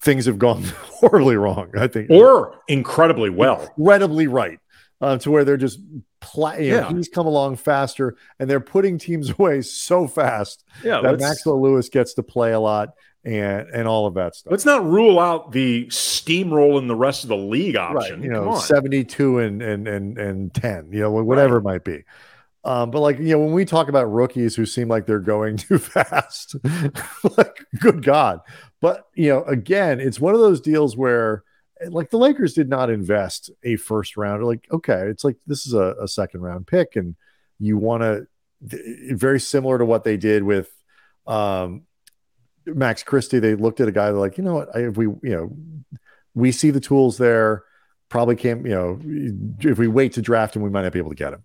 things 0.00 0.26
have 0.26 0.38
gone 0.38 0.64
horribly 0.84 1.36
wrong. 1.36 1.70
I 1.78 1.86
think, 1.86 2.10
or 2.10 2.58
incredibly 2.68 3.30
well, 3.30 3.72
incredibly 3.76 4.26
right, 4.26 4.58
uh, 5.00 5.18
to 5.18 5.30
where 5.30 5.44
they're 5.44 5.56
just 5.56 5.80
play. 6.20 6.68
Yeah, 6.68 6.90
he's 6.90 7.08
come 7.08 7.26
along 7.26 7.56
faster, 7.56 8.16
and 8.38 8.48
they're 8.48 8.60
putting 8.60 8.98
teams 8.98 9.30
away 9.38 9.62
so 9.62 10.06
fast 10.06 10.64
yeah, 10.82 11.00
that 11.00 11.20
Maxwell 11.20 11.60
Lewis 11.60 11.88
gets 11.88 12.14
to 12.14 12.22
play 12.22 12.52
a 12.52 12.60
lot 12.60 12.90
and 13.24 13.68
and 13.68 13.86
all 13.86 14.06
of 14.06 14.14
that 14.14 14.34
stuff. 14.34 14.50
Let's 14.50 14.64
not 14.64 14.84
rule 14.84 15.18
out 15.18 15.52
the 15.52 15.86
steamroll 15.86 16.78
in 16.78 16.88
the 16.88 16.96
rest 16.96 17.22
of 17.22 17.28
the 17.28 17.36
league 17.36 17.76
option. 17.76 18.20
Right, 18.20 18.24
you 18.24 18.30
know, 18.30 18.58
seventy 18.58 19.04
two 19.04 19.38
and 19.38 19.62
and 19.62 19.86
and 19.86 20.18
and 20.18 20.54
ten. 20.54 20.92
You 20.92 21.00
know, 21.00 21.10
whatever 21.10 21.60
right. 21.60 21.60
it 21.60 21.74
might 21.74 21.84
be. 21.84 22.04
Um, 22.64 22.90
but 22.90 23.00
like 23.00 23.18
you 23.18 23.30
know, 23.30 23.40
when 23.40 23.52
we 23.52 23.64
talk 23.64 23.88
about 23.88 24.12
rookies 24.12 24.54
who 24.54 24.66
seem 24.66 24.88
like 24.88 25.06
they're 25.06 25.20
going 25.20 25.56
too 25.58 25.78
fast, 25.78 26.56
like 27.36 27.64
good 27.80 28.02
God. 28.02 28.40
But 28.80 29.06
you 29.14 29.28
know, 29.28 29.44
again, 29.44 30.00
it's 30.00 30.20
one 30.20 30.34
of 30.34 30.40
those 30.40 30.60
deals 30.60 30.96
where 30.96 31.44
like 31.88 32.10
the 32.10 32.18
Lakers 32.18 32.54
did 32.54 32.68
not 32.68 32.90
invest 32.90 33.50
a 33.64 33.76
first 33.76 34.16
round. 34.16 34.44
Like, 34.44 34.66
okay, 34.70 35.08
it's 35.08 35.24
like 35.24 35.36
this 35.46 35.66
is 35.66 35.74
a, 35.74 35.94
a 36.00 36.08
second 36.08 36.40
round 36.40 36.66
pick, 36.66 36.96
and 36.96 37.16
you 37.58 37.78
want 37.78 38.02
to 38.02 38.26
very 38.60 39.40
similar 39.40 39.78
to 39.78 39.84
what 39.84 40.04
they 40.04 40.16
did 40.16 40.44
with 40.44 40.70
um, 41.26 41.82
Max 42.66 43.02
Christie. 43.02 43.38
They 43.38 43.54
looked 43.54 43.80
at 43.80 43.88
a 43.88 43.92
guy 43.92 44.10
like, 44.10 44.38
you 44.38 44.44
know 44.44 44.54
what, 44.54 44.68
if 44.74 44.96
we, 44.96 45.06
you 45.06 45.20
know, 45.22 45.56
we 46.34 46.52
see 46.52 46.70
the 46.70 46.80
tools 46.80 47.18
there, 47.18 47.64
probably 48.08 48.36
can't, 48.36 48.64
you 48.64 48.72
know, 48.72 49.00
if 49.60 49.78
we 49.78 49.88
wait 49.88 50.12
to 50.14 50.22
draft 50.22 50.56
him, 50.56 50.62
we 50.62 50.70
might 50.70 50.82
not 50.82 50.92
be 50.92 50.98
able 50.98 51.10
to 51.10 51.16
get 51.16 51.32
him 51.32 51.44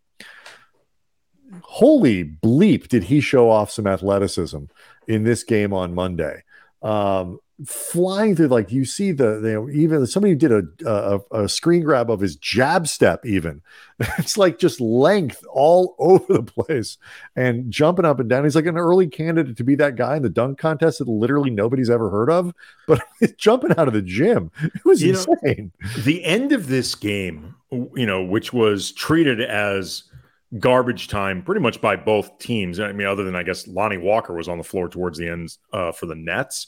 holy 1.63 2.23
bleep 2.23 2.88
did 2.88 3.03
he 3.03 3.21
show 3.21 3.49
off 3.49 3.71
some 3.71 3.88
athleticism 3.88 4.63
in 5.08 5.23
this 5.23 5.43
game 5.43 5.73
on 5.73 5.93
Monday. 5.93 6.43
Um, 6.82 7.39
flying 7.65 8.36
through 8.36 8.48
like 8.48 8.72
you 8.72 8.86
see 8.86 9.12
the 9.12 9.41
you 9.43 9.54
know 9.54 9.70
even 9.70 10.06
somebody 10.06 10.36
did 10.36 10.52
a, 10.52 10.63
a, 10.86 11.43
a 11.43 11.50
screen 11.50 11.82
grab 11.82 12.12
of 12.12 12.20
his 12.20 12.36
jab 12.36 12.88
step 12.88 13.26
even 13.26 13.63
it's 14.20 14.38
like 14.38 14.60
just 14.60 14.80
length 14.80 15.43
all 15.52 15.96
over 16.00 16.34
the 16.34 16.43
place 16.43 16.98
and 17.36 17.72
jumping 17.72 18.06
up 18.06 18.20
and 18.20 18.30
down 18.30 18.43
he's 18.43 18.56
like 18.56 18.67
an 18.67 18.78
early 18.78 19.08
candidate 19.08 19.58
to 19.58 19.63
be 19.63 19.74
that 19.74 19.96
guy 19.96 20.15
in 20.15 20.22
the 20.22 20.30
dunk 20.30 20.60
contest 20.60 21.00
that 21.00 21.08
literally 21.08 21.50
nobody's 21.50 21.89
ever 21.89 22.12
heard 22.12 22.30
of 22.30 22.54
but 22.88 23.02
jumping 23.38 23.72
out 23.72 23.88
of 23.88 23.93
the 23.93 24.04
gym 24.04 24.52
it 24.62 24.86
was 24.86 25.02
you 25.02 25.10
insane 25.10 25.72
know, 25.82 25.89
the 26.04 26.24
end 26.26 26.52
of 26.52 26.67
this 26.67 26.93
game 26.93 27.56
you 27.72 28.06
know 28.06 28.24
which 28.24 28.54
was 28.54 28.91
treated 28.91 29.41
as 29.41 30.04
garbage 30.60 31.08
time 31.08 31.41
pretty 31.41 31.60
much 31.60 31.82
by 31.82 31.96
both 31.96 32.39
teams. 32.39 32.80
I 32.80 32.93
mean, 32.93 33.06
other 33.06 33.26
than 33.26 33.36
I 33.36 33.43
guess 33.43 33.67
Lonnie 33.67 33.98
Walker 33.98 34.34
was 34.34 34.48
on 34.48 34.58
the 34.58 34.63
floor 34.63 34.88
towards 34.88 35.17
the 35.17 35.28
end 35.28 35.58
uh, 35.74 35.91
for 35.91 36.06
the 36.06 36.15
Nets. 36.15 36.67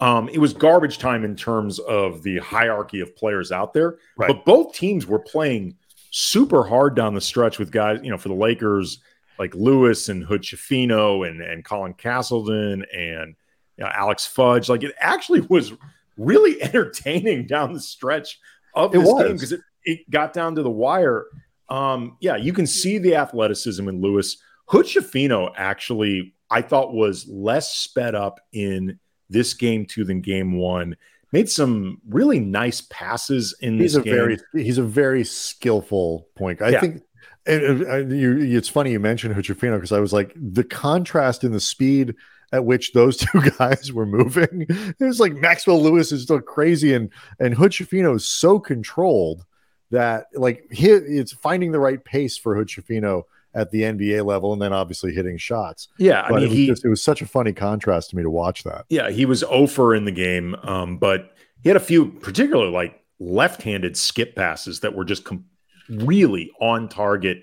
Um, 0.00 0.28
it 0.28 0.38
was 0.38 0.52
garbage 0.52 0.98
time 0.98 1.24
in 1.24 1.34
terms 1.34 1.78
of 1.80 2.22
the 2.22 2.38
hierarchy 2.38 3.00
of 3.00 3.16
players 3.16 3.50
out 3.50 3.72
there. 3.74 3.98
Right. 4.16 4.28
But 4.28 4.44
both 4.44 4.72
teams 4.74 5.06
were 5.06 5.18
playing 5.18 5.76
super 6.10 6.62
hard 6.64 6.94
down 6.94 7.14
the 7.14 7.20
stretch 7.20 7.58
with 7.58 7.72
guys, 7.72 8.00
you 8.02 8.10
know, 8.10 8.18
for 8.18 8.28
the 8.28 8.34
Lakers, 8.34 9.00
like 9.38 9.54
Lewis 9.54 10.08
and 10.08 10.24
Hood 10.24 10.42
Schifino 10.42 11.28
and, 11.28 11.40
and 11.40 11.64
Colin 11.64 11.94
Castleton 11.94 12.84
and 12.94 13.34
you 13.76 13.84
know, 13.84 13.90
Alex 13.92 14.26
Fudge. 14.26 14.68
Like 14.68 14.82
it 14.82 14.94
actually 15.00 15.40
was 15.42 15.72
really 16.16 16.62
entertaining 16.62 17.46
down 17.46 17.72
the 17.72 17.80
stretch 17.80 18.38
of 18.74 18.92
this 18.92 19.04
game 19.04 19.32
because 19.32 19.52
it, 19.52 19.60
it 19.84 20.10
got 20.10 20.32
down 20.32 20.54
to 20.56 20.62
the 20.62 20.70
wire. 20.70 21.26
Um, 21.68 22.16
yeah, 22.20 22.36
you 22.36 22.52
can 22.52 22.66
see 22.66 22.98
the 22.98 23.16
athleticism 23.16 23.88
in 23.88 24.00
Lewis. 24.00 24.38
Hood 24.66 24.86
Schifino 24.86 25.52
actually, 25.56 26.34
I 26.50 26.62
thought 26.62 26.94
was 26.94 27.26
less 27.28 27.74
sped 27.74 28.14
up 28.14 28.40
in 28.52 28.98
this 29.28 29.54
game 29.54 29.86
two 29.86 30.04
than 30.04 30.20
game 30.20 30.58
one. 30.58 30.96
Made 31.30 31.50
some 31.50 32.00
really 32.08 32.40
nice 32.40 32.80
passes 32.80 33.54
in 33.60 33.78
he's 33.78 33.92
this 33.92 34.00
a 34.00 34.04
game. 34.04 34.14
Very, 34.14 34.38
he's 34.54 34.78
a 34.78 34.82
very 34.82 35.24
skillful 35.24 36.26
point. 36.34 36.62
I 36.62 36.70
yeah. 36.70 36.80
think 36.80 37.02
uh, 37.48 37.96
you, 38.06 38.38
it's 38.56 38.68
funny 38.68 38.92
you 38.92 39.00
mentioned 39.00 39.34
Hood 39.34 39.44
Schifino 39.44 39.76
because 39.76 39.92
I 39.92 40.00
was 40.00 40.12
like 40.12 40.32
the 40.36 40.64
contrast 40.64 41.44
in 41.44 41.52
the 41.52 41.60
speed 41.60 42.14
at 42.52 42.64
which 42.64 42.92
those 42.92 43.16
two 43.18 43.42
guys 43.58 43.92
were 43.92 44.06
moving. 44.06 44.66
It 44.68 45.04
was 45.04 45.20
like 45.20 45.34
Maxwell 45.34 45.82
Lewis 45.82 46.12
is 46.12 46.22
still 46.22 46.40
crazy 46.40 46.94
and 46.94 47.10
and 47.38 47.54
Hood 47.54 47.72
Schifino 47.72 48.16
is 48.16 48.26
so 48.26 48.58
controlled 48.58 49.44
that 49.90 50.26
like 50.34 50.66
hit, 50.70 51.04
it's 51.06 51.32
finding 51.32 51.72
the 51.72 51.80
right 51.80 52.02
pace 52.04 52.36
for 52.36 52.54
Hood 52.54 52.68
Schifino 52.68 53.24
at 53.54 53.70
the 53.70 53.82
NBA 53.82 54.24
level, 54.24 54.52
and 54.52 54.60
then 54.60 54.72
obviously 54.72 55.12
hitting 55.12 55.38
shots. 55.38 55.88
Yeah, 55.98 56.22
I 56.22 56.30
mean, 56.30 56.42
it 56.42 56.48
was, 56.48 56.52
he, 56.52 56.66
just, 56.66 56.84
it 56.84 56.88
was 56.88 57.02
such 57.02 57.22
a 57.22 57.26
funny 57.26 57.52
contrast 57.52 58.10
to 58.10 58.16
me 58.16 58.22
to 58.22 58.30
watch 58.30 58.64
that. 58.64 58.84
Yeah, 58.88 59.10
he 59.10 59.24
was 59.26 59.42
over 59.44 59.94
in 59.94 60.04
the 60.04 60.12
game, 60.12 60.54
um, 60.62 60.98
but 60.98 61.34
he 61.62 61.68
had 61.68 61.76
a 61.76 61.80
few, 61.80 62.10
particularly 62.10 62.70
like 62.70 63.02
left-handed 63.18 63.96
skip 63.96 64.36
passes 64.36 64.80
that 64.80 64.94
were 64.94 65.04
just 65.04 65.24
com- 65.24 65.44
really 65.88 66.50
on 66.60 66.88
target. 66.88 67.42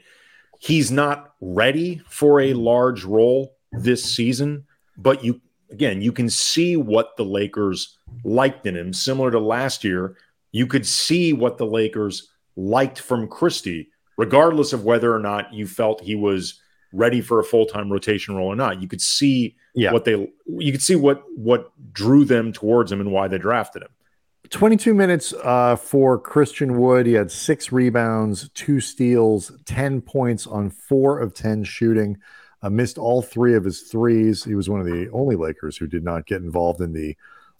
He's 0.60 0.92
not 0.92 1.34
ready 1.42 2.02
for 2.10 2.40
a 2.40 2.54
large 2.54 3.04
role 3.04 3.56
this 3.72 4.04
season, 4.04 4.66
but 4.98 5.24
you 5.24 5.42
again, 5.72 6.02
you 6.02 6.12
can 6.12 6.30
see 6.30 6.78
what 6.78 7.18
the 7.18 7.26
Lakers 7.26 7.98
liked 8.24 8.66
in 8.66 8.76
him, 8.76 8.94
similar 8.94 9.32
to 9.32 9.40
last 9.40 9.84
year. 9.84 10.18
You 10.52 10.68
could 10.68 10.86
see 10.86 11.34
what 11.34 11.58
the 11.58 11.66
Lakers 11.66 12.30
liked 12.56 13.00
from 13.00 13.28
Christie, 13.28 13.90
regardless 14.18 14.74
of 14.74 14.84
whether 14.84 15.14
or 15.14 15.20
not 15.20 15.54
you 15.54 15.68
felt 15.68 16.02
he 16.02 16.16
was 16.16 16.60
ready 16.94 17.22
for 17.22 17.40
a 17.40 17.44
full-time 17.44 17.92
rotation 17.92 18.36
role 18.36 18.48
or 18.48 18.56
not. 18.56 18.82
You 18.82 18.88
could 18.88 19.02
see 19.02 19.56
yeah. 19.74 19.92
what 19.92 20.06
they 20.06 20.32
you 20.48 20.72
could 20.72 20.82
see 20.82 20.96
what 20.96 21.24
what 21.36 21.72
drew 21.94 22.26
them 22.26 22.54
towards 22.54 22.92
him 22.92 23.02
and 23.02 23.12
why 23.12 23.28
they 23.28 23.38
drafted 23.38 23.84
him. 23.84 23.90
22 24.50 24.94
minutes 24.94 25.34
uh, 25.44 25.76
for 25.76 26.20
Christian 26.20 26.80
Wood. 26.80 27.08
He 27.08 27.14
had 27.14 27.32
six 27.32 27.72
rebounds, 27.72 28.50
two 28.54 28.80
steals, 28.80 29.52
10 29.66 30.02
points 30.02 30.46
on 30.46 30.70
four 30.70 31.20
of 31.20 31.34
10 31.34 31.64
shooting. 31.64 32.18
Uh, 32.62 32.70
missed 32.70 32.98
all 32.98 33.22
three 33.22 33.56
of 33.56 33.64
his 33.64 33.82
threes. 33.82 34.44
He 34.44 34.56
was 34.56 34.70
one 34.70 34.80
of 34.80 34.86
the 34.86 35.10
only 35.12 35.36
Lakers 35.36 35.78
who 35.78 35.88
did 35.88 36.04
not 36.04 36.26
get 36.26 36.42
involved 36.42 36.80
in 36.80 36.94
the 36.94 37.16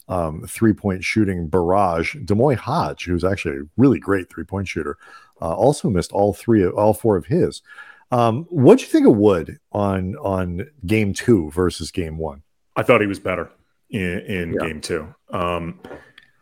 um, 0.08 0.42
three 0.46 0.72
point 0.72 1.04
shooting 1.04 1.48
barrage. 1.48 2.14
D'Moi 2.24 2.56
Hodge, 2.56 3.04
who's 3.04 3.24
actually 3.24 3.58
a 3.58 3.68
really 3.76 3.98
great 3.98 4.30
three 4.30 4.44
point 4.44 4.68
shooter, 4.68 4.98
uh, 5.40 5.54
also 5.54 5.90
missed 5.90 6.12
all 6.12 6.32
three, 6.32 6.62
of, 6.62 6.74
all 6.74 6.94
four 6.94 7.16
of 7.16 7.26
his. 7.26 7.62
Um, 8.10 8.46
what 8.50 8.78
do 8.78 8.84
you 8.84 8.90
think 8.90 9.06
of 9.06 9.16
Wood 9.16 9.58
on 9.72 10.16
on 10.16 10.68
game 10.86 11.12
two 11.12 11.50
versus 11.50 11.90
game 11.90 12.18
one? 12.18 12.42
I 12.76 12.82
thought 12.82 13.00
he 13.00 13.06
was 13.06 13.18
better 13.18 13.50
in, 13.90 14.20
in 14.20 14.52
yeah. 14.52 14.66
game 14.66 14.80
two. 14.80 15.14
Um, 15.30 15.80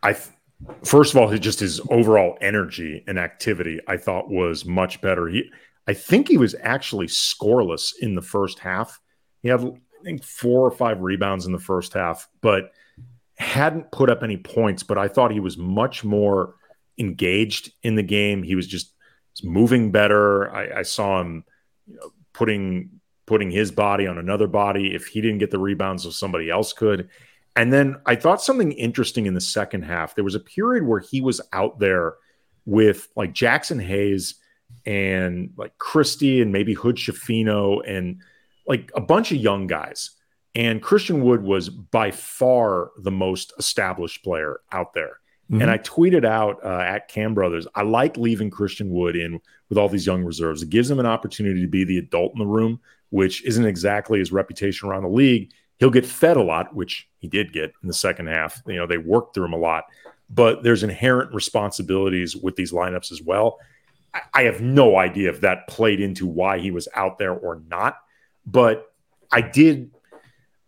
I 0.03 0.17
first 0.85 1.15
of 1.15 1.21
all, 1.21 1.35
just 1.37 1.61
his 1.61 1.81
overall 1.91 2.37
energy 2.41 3.03
and 3.07 3.19
activity, 3.19 3.81
I 3.87 3.97
thought 3.97 4.31
was 4.31 4.65
much 4.65 5.01
better. 5.01 5.29
He, 5.29 5.51
I 5.87 5.95
think 5.95 6.29
he 6.29 6.39
was 6.39 6.55
actually 6.63 7.07
scoreless 7.07 7.93
in 8.01 8.15
the 8.15 8.23
first 8.23 8.59
half. 8.59 9.01
He 9.43 9.49
had, 9.49 9.61
I 9.61 10.05
think, 10.05 10.25
four 10.25 10.67
or 10.67 10.71
five 10.71 11.01
rebounds 11.01 11.47
in 11.47 11.53
the 11.53 11.59
first 11.59 11.93
half, 11.93 12.29
but 12.41 12.73
hadn't 13.37 13.91
put 13.93 14.11
up 14.11 14.23
any 14.23 14.37
points, 14.37 14.83
but 14.83 14.99
I 14.99 15.09
thought 15.09 15.31
he 15.31 15.41
was 15.41 15.57
much 15.57 16.05
more 16.05 16.55
engaged 16.99 17.73
in 17.83 17.97
the 17.97 18.03
game. 18.03 18.43
He 18.43 18.55
was 18.55 18.67
just 18.67 18.95
moving 19.43 19.91
better. 19.91 20.55
I, 20.55 20.81
I 20.81 20.83
saw 20.83 21.21
him 21.21 21.45
you 21.87 21.97
know, 21.97 22.13
putting 22.33 23.01
putting 23.27 23.51
his 23.51 23.71
body 23.71 24.07
on 24.07 24.19
another 24.19 24.47
body. 24.47 24.95
If 24.95 25.07
he 25.07 25.21
didn't 25.21 25.39
get 25.39 25.51
the 25.51 25.59
rebounds, 25.59 26.05
so 26.05 26.11
somebody 26.11 26.51
else 26.51 26.73
could. 26.73 27.09
And 27.57 27.73
then 27.73 27.97
I 28.05 28.17
thought 28.17 28.43
something 28.43 28.73
interesting 28.73 29.27
in 29.27 29.35
the 29.35 29.41
second 29.41 29.83
half. 29.83 30.15
There 30.15 30.25
was 30.25 30.35
a 30.35 30.41
period 30.41 30.85
where 30.85 31.01
he 31.01 31.21
was 31.21 31.41
out 31.53 31.79
there 31.79 32.15
with 32.67 33.09
like 33.17 33.33
Jaxson 33.33 33.83
Hayes 33.83 34.35
and 34.85 35.51
like 35.57 35.79
Christie 35.79 36.43
and 36.43 36.53
maybe 36.53 36.75
Hood 36.75 36.97
Schifino 36.97 37.81
and 37.87 38.21
like 38.67 38.91
a 38.95 39.01
bunch 39.01 39.31
of 39.31 39.39
young 39.39 39.67
guys. 39.67 40.11
And 40.55 40.81
Christian 40.81 41.23
Wood 41.23 41.43
was 41.43 41.69
by 41.69 42.11
far 42.11 42.93
the 42.99 43.11
most 43.11 43.53
established 43.59 44.23
player 44.23 44.61
out 44.71 44.95
there. 44.95 45.19
Mm-hmm. 45.51 45.63
And 45.63 45.71
I 45.71 45.79
tweeted 45.79 46.25
out 46.25 46.65
uh, 46.65 46.79
at 46.79 47.09
Cam 47.09 47.35
Brothers, 47.35 47.67
I 47.75 47.83
like 47.83 48.17
leaving 48.17 48.51
Christian 48.51 48.91
Wood 48.91 49.17
in 49.17 49.41
with 49.69 49.79
all 49.79 49.89
these 49.89 50.07
young 50.07 50.25
reserves. 50.25 50.63
It 50.63 50.71
gives 50.71 50.91
him 50.91 51.01
an 51.01 51.07
opportunity 51.07 51.61
to 51.61 51.67
be 51.69 51.85
the 51.85 51.99
adult 51.99 52.33
in 52.33 52.39
the 52.39 52.47
room, 52.47 52.81
which 53.11 53.45
isn't 53.45 53.67
exactly 53.67 54.21
his 54.21 54.33
reputation 54.33 54.89
around 54.89 55.03
the 55.03 55.09
league. 55.09 55.51
He'll 55.79 55.91
get 55.91 56.07
fed 56.07 56.37
a 56.37 56.43
lot, 56.43 56.75
which 56.75 57.09
he 57.19 57.29
did 57.29 57.53
get 57.53 57.73
in 57.83 57.89
the 57.89 57.95
second 57.95 58.29
half. 58.29 58.63
You 58.67 58.77
know, 58.77 58.87
they 58.87 58.97
worked 58.97 59.35
through 59.35 59.47
him 59.47 59.53
a 59.53 59.59
lot, 59.59 59.85
but 60.31 60.63
there's 60.63 60.83
inherent 60.83 61.35
responsibilities 61.35 62.37
with 62.37 62.57
these 62.57 62.73
lineups 62.73 63.11
as 63.13 63.21
well. 63.21 63.59
I, 64.15 64.21
I 64.33 64.43
have 64.45 64.61
no 64.61 64.97
idea 64.97 65.31
if 65.31 65.41
that 65.41 65.67
played 65.67 66.01
into 66.01 66.27
why 66.27 66.61
he 66.61 66.71
was 66.71 66.89
out 66.95 67.19
there 67.19 67.35
or 67.35 67.61
not, 67.69 67.99
but 68.47 68.93
I 69.33 69.41
did 69.41 69.91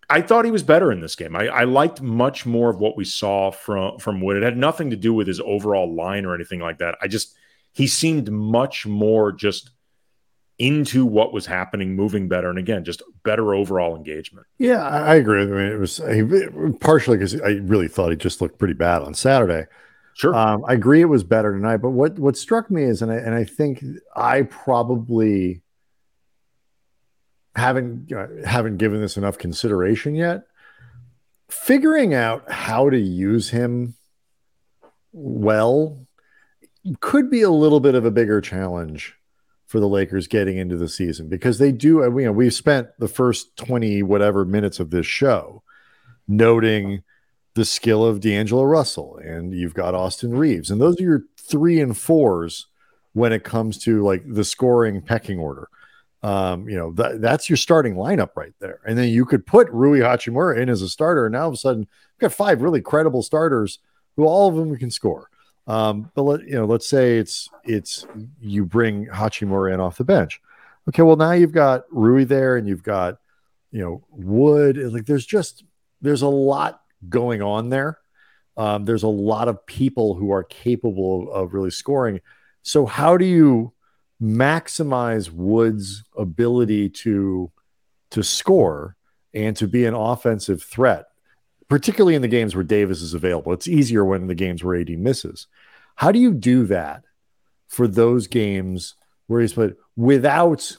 I 0.08 0.20
thought 0.20 0.44
he 0.44 0.50
was 0.50 0.62
better 0.62 0.92
in 0.92 1.00
this 1.00 1.16
game. 1.16 1.34
I, 1.34 1.48
I, 1.48 1.64
liked 1.64 2.00
much 2.00 2.46
more 2.46 2.70
of 2.70 2.78
what 2.78 2.96
we 2.96 3.04
saw 3.04 3.50
from 3.50 3.98
from 3.98 4.20
Wood. 4.20 4.36
It 4.36 4.42
had 4.44 4.56
nothing 4.56 4.90
to 4.90 4.96
do 4.96 5.12
with 5.12 5.26
his 5.26 5.40
overall 5.40 5.92
line 5.92 6.24
or 6.24 6.34
anything 6.34 6.60
like 6.60 6.78
that. 6.78 6.96
I 7.02 7.08
just 7.08 7.34
he 7.72 7.86
seemed 7.86 8.30
much 8.30 8.86
more 8.86 9.32
just 9.32 9.70
into 10.58 11.04
what 11.04 11.32
was 11.32 11.44
happening, 11.46 11.94
moving 11.94 12.28
better, 12.28 12.48
and 12.48 12.58
again, 12.58 12.84
just 12.84 13.02
better 13.24 13.54
overall 13.54 13.96
engagement. 13.96 14.46
Yeah, 14.58 14.82
I, 14.82 14.98
I 14.98 15.14
agree. 15.16 15.42
I 15.42 15.46
mean, 15.46 15.72
it 15.72 15.78
was 15.78 16.00
partially 16.80 17.18
because 17.18 17.38
I 17.40 17.58
really 17.62 17.88
thought 17.88 18.10
he 18.10 18.16
just 18.16 18.40
looked 18.40 18.58
pretty 18.58 18.74
bad 18.74 19.02
on 19.02 19.12
Saturday. 19.12 19.66
Sure, 20.14 20.34
um, 20.34 20.64
I 20.66 20.72
agree 20.72 21.02
it 21.02 21.06
was 21.06 21.24
better 21.24 21.52
tonight. 21.52 21.78
But 21.78 21.90
what 21.90 22.18
what 22.18 22.36
struck 22.36 22.70
me 22.70 22.84
is, 22.84 23.02
and 23.02 23.10
I 23.10 23.16
and 23.16 23.34
I 23.34 23.44
think 23.44 23.84
I 24.14 24.42
probably 24.42 25.62
haven't 27.56 28.10
know, 28.10 28.28
haven't 28.44 28.76
given 28.76 29.00
this 29.00 29.16
enough 29.16 29.38
consideration 29.38 30.14
yet. 30.14 30.42
Figuring 31.48 32.12
out 32.12 32.50
how 32.50 32.90
to 32.90 32.98
use 32.98 33.50
him 33.50 33.94
well 35.12 36.06
could 37.00 37.30
be 37.30 37.42
a 37.42 37.50
little 37.50 37.80
bit 37.80 37.94
of 37.94 38.04
a 38.04 38.10
bigger 38.10 38.40
challenge 38.40 39.14
for 39.66 39.80
the 39.80 39.88
Lakers 39.88 40.28
getting 40.28 40.58
into 40.58 40.76
the 40.76 40.88
season 40.88 41.28
because 41.28 41.58
they 41.58 41.72
do. 41.72 42.04
Uh, 42.04 42.16
you 42.16 42.26
know, 42.26 42.32
we've 42.32 42.54
spent 42.54 42.88
the 42.98 43.08
first 43.08 43.56
twenty 43.56 44.02
whatever 44.02 44.44
minutes 44.44 44.78
of 44.78 44.90
this 44.90 45.06
show 45.06 45.62
noting 46.28 47.02
the 47.54 47.64
skill 47.64 48.04
of 48.04 48.20
D'Angelo 48.20 48.64
Russell, 48.64 49.18
and 49.24 49.54
you've 49.54 49.74
got 49.74 49.94
Austin 49.94 50.36
Reaves, 50.36 50.70
and 50.70 50.80
those 50.80 51.00
are 51.00 51.04
your 51.04 51.22
three 51.38 51.80
and 51.80 51.96
fours 51.96 52.66
when 53.14 53.32
it 53.32 53.44
comes 53.44 53.78
to 53.78 54.04
like 54.04 54.22
the 54.26 54.44
scoring 54.44 55.00
pecking 55.00 55.38
order. 55.38 55.68
Um, 56.26 56.68
you 56.68 56.76
know, 56.76 56.90
that, 56.94 57.20
that's 57.20 57.48
your 57.48 57.56
starting 57.56 57.94
lineup 57.94 58.30
right 58.34 58.52
there. 58.58 58.80
And 58.84 58.98
then 58.98 59.10
you 59.10 59.24
could 59.24 59.46
put 59.46 59.70
Rui 59.70 60.00
Hachimura 60.00 60.58
in 60.58 60.68
as 60.68 60.82
a 60.82 60.88
starter. 60.88 61.26
And 61.26 61.34
now 61.34 61.42
all 61.42 61.48
of 61.48 61.54
a 61.54 61.56
sudden, 61.56 61.82
you've 61.82 62.18
got 62.18 62.32
five 62.32 62.62
really 62.62 62.80
credible 62.80 63.22
starters 63.22 63.78
who 64.16 64.24
all 64.24 64.48
of 64.48 64.56
them 64.56 64.76
can 64.76 64.90
score. 64.90 65.30
Um, 65.68 66.10
but 66.16 66.22
let 66.22 66.40
you 66.42 66.54
know, 66.54 66.64
let's 66.64 66.88
say 66.88 67.18
it's 67.18 67.48
it's 67.62 68.06
you 68.40 68.64
bring 68.64 69.06
Hachimura 69.06 69.72
in 69.72 69.78
off 69.78 69.98
the 69.98 70.04
bench. 70.04 70.40
Okay, 70.88 71.02
well 71.02 71.14
now 71.14 71.30
you've 71.30 71.52
got 71.52 71.84
Rui 71.90 72.24
there 72.24 72.56
and 72.56 72.66
you've 72.66 72.82
got 72.82 73.18
you 73.70 73.80
know 73.80 74.04
Wood. 74.10 74.78
Like 74.78 75.06
there's 75.06 75.26
just 75.26 75.62
there's 76.02 76.22
a 76.22 76.28
lot 76.28 76.82
going 77.08 77.40
on 77.40 77.68
there. 77.68 77.98
Um, 78.56 78.84
there's 78.84 79.04
a 79.04 79.08
lot 79.08 79.46
of 79.46 79.64
people 79.66 80.14
who 80.14 80.32
are 80.32 80.42
capable 80.42 81.22
of, 81.22 81.28
of 81.28 81.54
really 81.54 81.70
scoring. 81.70 82.20
So 82.62 82.84
how 82.84 83.16
do 83.16 83.24
you 83.24 83.72
maximize 84.22 85.30
Wood's 85.30 86.04
ability 86.16 86.88
to 86.90 87.50
to 88.10 88.22
score 88.22 88.96
and 89.34 89.56
to 89.56 89.66
be 89.66 89.84
an 89.84 89.94
offensive 89.94 90.62
threat, 90.62 91.06
particularly 91.68 92.14
in 92.14 92.22
the 92.22 92.28
games 92.28 92.54
where 92.54 92.64
Davis 92.64 93.02
is 93.02 93.14
available. 93.14 93.52
It's 93.52 93.68
easier 93.68 94.04
when 94.04 94.26
the 94.26 94.34
games 94.34 94.62
where 94.62 94.80
AD 94.80 94.90
misses. 94.90 95.46
How 95.96 96.12
do 96.12 96.18
you 96.18 96.32
do 96.32 96.64
that 96.66 97.02
for 97.68 97.88
those 97.88 98.26
games 98.26 98.94
where 99.26 99.40
he's 99.40 99.52
put 99.52 99.76
without 99.96 100.76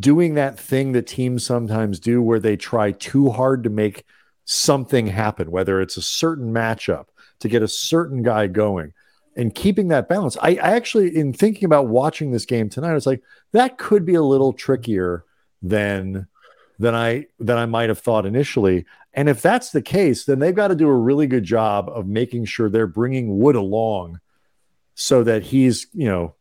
doing 0.00 0.34
that 0.34 0.58
thing 0.58 0.92
that 0.92 1.06
teams 1.06 1.44
sometimes 1.44 2.00
do 2.00 2.22
where 2.22 2.40
they 2.40 2.56
try 2.56 2.92
too 2.92 3.30
hard 3.30 3.64
to 3.64 3.70
make 3.70 4.04
something 4.44 5.06
happen, 5.06 5.50
whether 5.50 5.80
it's 5.80 5.96
a 5.96 6.02
certain 6.02 6.52
matchup 6.52 7.06
to 7.40 7.48
get 7.48 7.62
a 7.62 7.68
certain 7.68 8.22
guy 8.22 8.46
going? 8.46 8.92
And 9.36 9.54
keeping 9.54 9.88
that 9.88 10.08
balance. 10.08 10.36
I, 10.42 10.50
I, 10.50 10.72
actually, 10.72 11.16
in 11.16 11.32
thinking 11.32 11.64
about 11.64 11.88
watching 11.88 12.30
this 12.30 12.44
game 12.44 12.68
tonight, 12.68 12.94
it's 12.94 13.06
like 13.06 13.22
that 13.52 13.78
could 13.78 14.04
be 14.04 14.14
a 14.14 14.22
little 14.22 14.52
trickier 14.52 15.24
than 15.62 16.26
than 16.78 16.94
I 16.94 17.26
than 17.38 17.58
I 17.58 17.66
might 17.66 17.88
have 17.88 17.98
thought 17.98 18.26
initially. 18.26 18.84
And 19.14 19.28
if 19.28 19.42
that's 19.42 19.70
the 19.70 19.82
case, 19.82 20.24
then 20.24 20.38
they've 20.38 20.54
got 20.54 20.68
to 20.68 20.74
do 20.74 20.88
a 20.88 20.96
really 20.96 21.26
good 21.26 21.44
job 21.44 21.88
of 21.88 22.06
making 22.06 22.46
sure 22.46 22.68
they're 22.68 22.86
bringing 22.86 23.38
Wood 23.38 23.56
along, 23.56 24.20
so 24.94 25.22
that 25.24 25.42
he's 25.44 25.86
you 25.92 26.08
know 26.08 26.34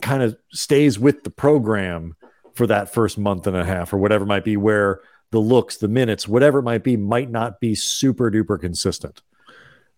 kind 0.00 0.22
of 0.22 0.36
stays 0.52 0.98
with 0.98 1.24
the 1.24 1.30
program 1.30 2.16
for 2.54 2.66
that 2.66 2.92
first 2.92 3.16
month 3.16 3.46
and 3.46 3.56
a 3.56 3.64
half 3.64 3.92
or 3.92 3.98
whatever 3.98 4.26
might 4.26 4.44
be, 4.44 4.56
where 4.56 5.00
the 5.30 5.40
looks, 5.40 5.78
the 5.78 5.88
minutes, 5.88 6.28
whatever 6.28 6.58
it 6.58 6.64
might 6.64 6.84
be, 6.84 6.96
might 6.96 7.30
not 7.30 7.58
be 7.58 7.74
super 7.74 8.30
duper 8.30 8.60
consistent. 8.60 9.22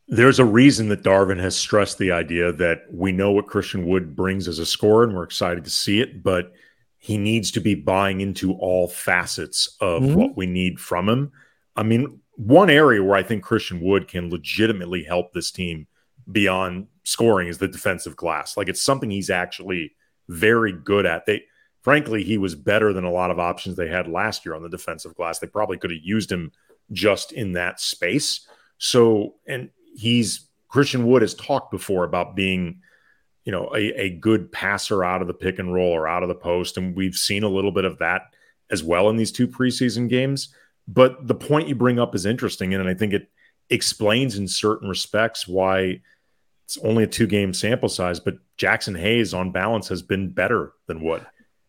There's 0.07 0.39
a 0.39 0.45
reason 0.45 0.89
that 0.89 1.03
Darvin 1.03 1.41
has 1.41 1.57
stressed 1.57 1.99
the 1.99 2.13
idea 2.13 2.53
that 2.53 2.83
we 2.91 3.11
know 3.11 3.33
what 3.33 3.47
Christian 3.47 3.87
Wood 3.87 4.15
brings 4.15 4.49
as 4.49 4.59
a 4.59 4.67
scorer, 4.67 5.05
and 5.05 5.15
we're 5.15 5.25
excited 5.25 5.65
to 5.65 5.71
see 5.71 6.01
it, 6.01 6.23
but 6.23 6.53
he 6.99 7.17
needs 7.17 7.51
to 7.53 7.61
be 7.61 7.75
buying 7.75 8.21
into 8.21 8.53
all 8.55 8.89
facets 8.89 9.77
of 9.81 10.03
mm-hmm. 10.03 10.15
what 10.15 10.37
we 10.37 10.47
need 10.47 10.79
from 10.79 11.09
him. 11.09 11.33
I 11.77 11.83
mean, 11.83 12.21
one 12.37 12.71
area 12.71 13.03
where 13.03 13.17
I 13.17 13.23
think 13.23 13.43
Christian 13.43 13.81
Wood 13.81 14.09
can 14.09 14.31
legitimately 14.31 15.05
help 15.05 15.33
this 15.33 15.51
team 15.51 15.87
beyond 16.31 16.87
scoring 17.05 17.49
is 17.49 17.59
the 17.59 17.69
defensive 17.69 18.17
glass. 18.17 18.57
Like 18.57 18.69
it's 18.69 18.83
something 18.83 19.11
he's 19.11 19.31
actually 19.31 19.93
very 20.29 20.73
good 20.73 21.07
at. 21.07 21.27
They 21.27 21.45
frankly, 21.83 22.25
he 22.25 22.39
was 22.39 22.55
better 22.55 22.93
than 22.93 23.05
a 23.05 23.13
lot 23.13 23.31
of 23.31 23.39
options 23.39 23.77
they 23.77 23.89
had 23.89 24.09
last 24.09 24.45
year 24.45 24.55
on 24.55 24.63
the 24.63 24.71
defensive 24.71 25.15
glass. 25.15 25.39
They 25.39 25.47
probably 25.47 25.77
could 25.77 25.91
have 25.91 26.01
used 26.03 26.33
him 26.33 26.51
just 26.91 27.33
in 27.33 27.53
that 27.53 27.79
space. 27.79 28.49
So, 28.79 29.35
and 29.47 29.69
he's 29.95 30.49
Christian 30.69 31.07
Wood 31.07 31.23
has 31.23 31.35
talked 31.35 31.71
before 31.71 32.05
about 32.05 32.35
being, 32.35 32.81
you 33.45 33.53
know, 33.53 33.71
a, 33.75 34.03
a 34.03 34.11
good 34.11 34.51
passer 34.51 35.05
out 35.05 35.23
of 35.23 35.29
the 35.29 35.35
pick 35.35 35.59
and 35.59 35.73
roll 35.73 35.93
or 35.93 36.09
out 36.09 36.23
of 36.23 36.29
the 36.29 36.35
post. 36.35 36.77
And 36.77 36.97
we've 36.97 37.17
seen 37.17 37.43
a 37.43 37.49
little 37.49 37.73
bit 37.73 37.85
of 37.85 37.99
that 37.99 38.23
as 38.71 38.83
well 38.83 39.09
in 39.11 39.17
these 39.17 39.33
two 39.33 39.47
preseason 39.47 40.09
games. 40.09 40.49
But 40.89 41.27
the 41.27 41.35
point 41.35 41.69
you 41.69 41.75
bring 41.75 41.99
up 41.99 42.15
is 42.15 42.27
interesting. 42.27 42.75
And 42.75 42.89
I 42.89 42.95
think 42.95 43.13
it 43.13 43.31
explains 43.71 44.37
in 44.37 44.49
certain 44.49 44.89
respects 44.89 45.47
why 45.47 46.01
it's 46.65 46.79
only 46.79 47.05
a 47.05 47.09
two 47.09 47.27
game 47.27 47.53
sample 47.53 47.89
size, 47.89 48.21
but 48.21 48.39
Jaxson 48.59 48.99
Hayes 48.99 49.35
on 49.35 49.53
balance 49.53 49.89
has 49.89 50.03
been 50.03 50.31
better 50.31 50.73
than 50.87 51.03
Wood. 51.03 51.27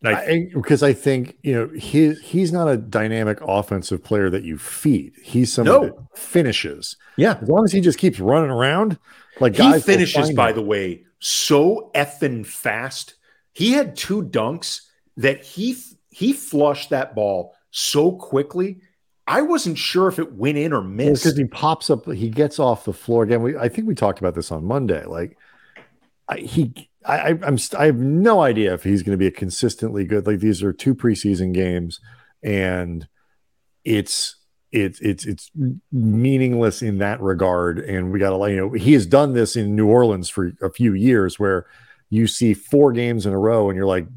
I, 0.07 0.49
because 0.53 0.83
I 0.83 0.93
think 0.93 1.37
you 1.41 1.53
know 1.53 1.67
he 1.69 2.13
he's 2.15 2.51
not 2.51 2.67
a 2.67 2.77
dynamic 2.77 3.39
offensive 3.41 4.03
player 4.03 4.29
that 4.29 4.43
you 4.43 4.57
feed. 4.57 5.13
He's 5.21 5.53
someone 5.53 5.81
no. 5.81 5.85
that 5.87 6.17
finishes. 6.17 6.97
Yeah, 7.17 7.37
as 7.41 7.47
long 7.47 7.63
as 7.63 7.71
he 7.71 7.81
just 7.81 7.97
keeps 7.97 8.19
running 8.19 8.51
around, 8.51 8.97
like 9.39 9.55
he 9.55 9.79
finishes. 9.79 10.33
By 10.33 10.49
him. 10.49 10.55
the 10.55 10.61
way, 10.63 11.03
so 11.19 11.91
effing 11.95 12.45
fast. 12.45 13.15
He 13.53 13.71
had 13.71 13.95
two 13.95 14.23
dunks 14.23 14.81
that 15.17 15.43
he 15.43 15.77
he 16.09 16.33
flushed 16.33 16.89
that 16.89 17.15
ball 17.15 17.55
so 17.71 18.11
quickly. 18.11 18.81
I 19.27 19.41
wasn't 19.41 19.77
sure 19.77 20.07
if 20.07 20.19
it 20.19 20.33
went 20.33 20.57
in 20.57 20.71
or 20.71 20.81
missed 20.81 21.23
because 21.23 21.37
he 21.37 21.45
pops 21.45 21.89
up. 21.89 22.05
He 22.11 22.29
gets 22.29 22.59
off 22.59 22.85
the 22.85 22.93
floor 22.93 23.23
again. 23.23 23.41
We 23.41 23.57
I 23.57 23.69
think 23.69 23.87
we 23.87 23.95
talked 23.95 24.19
about 24.19 24.35
this 24.35 24.51
on 24.51 24.65
Monday. 24.65 25.03
Like 25.05 25.37
I, 26.27 26.37
he 26.37 26.89
I, 27.07 27.37
I'm 27.43 27.57
I 27.77 27.85
have 27.85 27.97
no 27.97 28.41
idea 28.41 28.73
if 28.73 28.83
he's 28.83 29.03
going 29.03 29.11
to 29.11 29.17
be 29.17 29.27
a 29.27 29.31
consistently 29.31 30.05
good. 30.05 30.25
Like 30.25 30.39
these 30.39 30.63
are 30.63 30.73
two 30.73 30.95
preseason 30.95 31.53
games, 31.53 31.99
and 32.43 33.07
it's 33.83 34.37
it's 34.71 34.99
it's 35.01 35.25
it's 35.25 35.51
meaningless 35.91 36.81
in 36.81 36.97
that 36.97 37.21
regard. 37.21 37.79
And 37.79 38.11
we 38.11 38.19
got 38.19 38.35
to 38.35 38.51
you 38.51 38.57
know 38.57 38.71
he 38.71 38.93
has 38.93 39.05
done 39.05 39.33
this 39.33 39.55
in 39.55 39.75
New 39.75 39.87
Orleans 39.87 40.29
for 40.29 40.53
a 40.61 40.71
few 40.71 40.93
years, 40.93 41.37
where 41.39 41.67
you 42.09 42.27
see 42.27 42.53
four 42.53 42.91
games 42.91 43.25
in 43.25 43.33
a 43.33 43.39
row, 43.39 43.69
and 43.69 43.77
you're 43.77 43.85
like, 43.85 44.07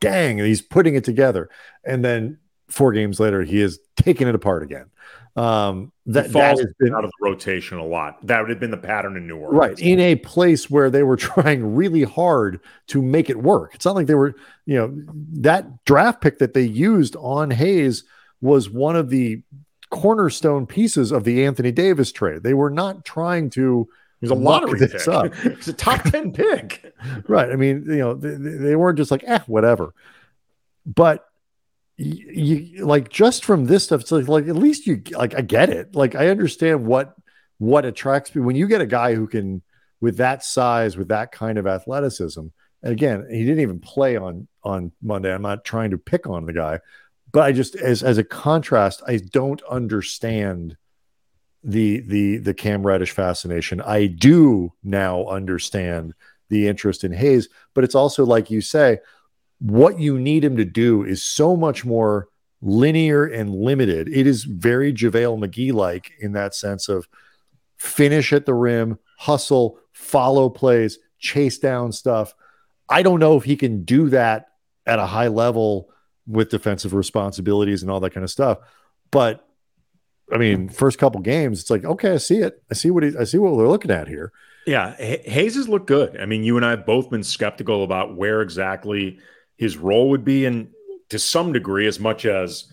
dang, 0.00 0.38
he's 0.38 0.62
putting 0.62 0.96
it 0.96 1.04
together, 1.04 1.48
and 1.84 2.04
then 2.04 2.38
four 2.68 2.92
games 2.92 3.20
later, 3.20 3.42
he 3.42 3.60
is 3.60 3.78
taking 3.96 4.26
it 4.26 4.34
apart 4.34 4.62
again. 4.62 4.86
Um, 5.34 5.92
that, 6.06 6.30
falls 6.30 6.58
that 6.58 6.66
has 6.66 6.74
been 6.78 6.94
out 6.94 7.04
of 7.04 7.10
the 7.10 7.30
rotation 7.30 7.78
a 7.78 7.84
lot. 7.84 8.26
That 8.26 8.40
would 8.40 8.50
have 8.50 8.60
been 8.60 8.70
the 8.70 8.76
pattern 8.76 9.16
in 9.16 9.26
New 9.26 9.36
Orleans, 9.36 9.58
right? 9.58 9.78
In 9.78 9.98
a 9.98 10.16
place 10.16 10.68
where 10.68 10.90
they 10.90 11.02
were 11.02 11.16
trying 11.18 11.74
really 11.74 12.02
hard 12.02 12.60
to 12.88 13.00
make 13.00 13.30
it 13.30 13.42
work. 13.42 13.74
It's 13.74 13.86
not 13.86 13.94
like 13.94 14.06
they 14.06 14.14
were, 14.14 14.34
you 14.66 14.76
know, 14.76 14.94
that 15.40 15.84
draft 15.84 16.20
pick 16.20 16.38
that 16.38 16.52
they 16.52 16.62
used 16.62 17.16
on 17.16 17.50
Hayes 17.50 18.04
was 18.42 18.68
one 18.68 18.96
of 18.96 19.08
the 19.08 19.42
cornerstone 19.88 20.66
pieces 20.66 21.12
of 21.12 21.24
the 21.24 21.44
Anthony 21.44 21.70
Davis 21.72 22.12
trade. 22.12 22.42
They 22.42 22.54
were 22.54 22.70
not 22.70 23.04
trying 23.04 23.48
to. 23.50 23.88
He's 24.20 24.30
a 24.30 24.34
lottery 24.34 24.78
pick. 24.78 25.08
Up. 25.08 25.34
He's 25.42 25.68
a 25.68 25.72
top 25.72 26.02
ten 26.04 26.32
pick, 26.32 26.94
right? 27.28 27.50
I 27.50 27.56
mean, 27.56 27.84
you 27.86 27.98
know, 27.98 28.14
they, 28.14 28.34
they 28.34 28.76
weren't 28.76 28.98
just 28.98 29.10
like, 29.10 29.24
eh, 29.26 29.40
whatever. 29.46 29.94
But 30.86 31.26
you, 31.96 32.84
like 32.84 33.08
just 33.08 33.44
from 33.44 33.66
this 33.66 33.84
stuff, 33.84 34.02
it's 34.02 34.12
like, 34.12 34.28
like 34.28 34.48
at 34.48 34.56
least 34.56 34.86
you 34.86 35.02
like 35.12 35.34
I 35.34 35.42
get 35.42 35.70
it. 35.70 35.94
Like 35.94 36.14
I 36.14 36.28
understand 36.28 36.86
what 36.86 37.14
what 37.58 37.84
attracts 37.84 38.34
me 38.34 38.42
when 38.42 38.56
you 38.56 38.66
get 38.66 38.80
a 38.80 38.86
guy 38.86 39.14
who 39.14 39.26
can 39.26 39.62
with 40.00 40.16
that 40.16 40.44
size, 40.44 40.96
with 40.96 41.08
that 41.08 41.32
kind 41.32 41.58
of 41.58 41.66
athleticism. 41.66 42.46
And 42.82 42.92
again, 42.92 43.26
he 43.30 43.44
didn't 43.44 43.60
even 43.60 43.78
play 43.78 44.16
on 44.16 44.48
on 44.64 44.92
Monday. 45.00 45.32
I'm 45.32 45.42
not 45.42 45.64
trying 45.64 45.90
to 45.90 45.98
pick 45.98 46.26
on 46.26 46.46
the 46.46 46.52
guy, 46.52 46.80
but 47.32 47.42
I 47.42 47.52
just 47.52 47.76
as 47.76 48.02
as 48.02 48.18
a 48.18 48.24
contrast, 48.24 49.02
I 49.06 49.18
don't 49.18 49.62
understand 49.70 50.76
the 51.62 52.00
the 52.00 52.38
the 52.38 52.54
Cam 52.54 52.84
Reddish 52.84 53.12
fascination. 53.12 53.80
I 53.80 54.06
do 54.06 54.72
now 54.82 55.26
understand 55.26 56.14
the 56.48 56.68
interest 56.68 57.04
in 57.04 57.12
Hayes, 57.12 57.48
but 57.74 57.84
it's 57.84 57.94
also 57.94 58.26
like 58.26 58.50
you 58.50 58.60
say, 58.60 58.98
what 59.62 60.00
you 60.00 60.18
need 60.18 60.42
him 60.44 60.56
to 60.56 60.64
do 60.64 61.04
is 61.04 61.24
so 61.24 61.56
much 61.56 61.84
more 61.84 62.28
linear 62.60 63.24
and 63.24 63.54
limited. 63.54 64.08
It 64.08 64.26
is 64.26 64.42
very 64.42 64.92
JaVale 64.92 65.38
McGee 65.38 65.72
like 65.72 66.10
in 66.18 66.32
that 66.32 66.54
sense 66.54 66.88
of 66.88 67.06
finish 67.76 68.32
at 68.32 68.44
the 68.44 68.54
rim, 68.54 68.98
hustle, 69.18 69.78
follow 69.92 70.50
plays, 70.50 70.98
chase 71.20 71.58
down 71.58 71.92
stuff. 71.92 72.34
I 72.88 73.02
don't 73.02 73.20
know 73.20 73.36
if 73.36 73.44
he 73.44 73.54
can 73.54 73.84
do 73.84 74.08
that 74.08 74.46
at 74.84 74.98
a 74.98 75.06
high 75.06 75.28
level 75.28 75.90
with 76.26 76.50
defensive 76.50 76.92
responsibilities 76.92 77.82
and 77.82 77.90
all 77.90 78.00
that 78.00 78.10
kind 78.14 78.24
of 78.24 78.30
stuff. 78.30 78.58
But 79.12 79.46
I 80.32 80.38
mean, 80.38 80.70
first 80.70 80.98
couple 80.98 81.20
games, 81.20 81.60
it's 81.60 81.70
like, 81.70 81.84
okay, 81.84 82.12
I 82.12 82.16
see 82.16 82.38
it. 82.38 82.62
I 82.68 82.74
see 82.74 82.90
what 82.90 83.04
he, 83.04 83.12
I 83.16 83.24
see 83.24 83.38
what 83.38 83.56
they're 83.56 83.68
looking 83.68 83.90
at 83.92 84.08
here. 84.08 84.32
Yeah, 84.66 84.96
Hayes 84.96 85.54
has 85.54 85.68
looked 85.68 85.86
good. 85.86 86.16
I 86.20 86.26
mean, 86.26 86.42
you 86.42 86.56
and 86.56 86.66
I 86.66 86.70
have 86.70 86.86
both 86.86 87.10
been 87.10 87.22
skeptical 87.22 87.84
about 87.84 88.16
where 88.16 88.42
exactly 88.42 89.18
his 89.62 89.76
role 89.76 90.10
would 90.10 90.24
be, 90.24 90.44
and 90.44 90.70
to 91.08 91.20
some 91.20 91.52
degree, 91.52 91.86
as 91.86 92.00
much 92.00 92.26
as 92.26 92.64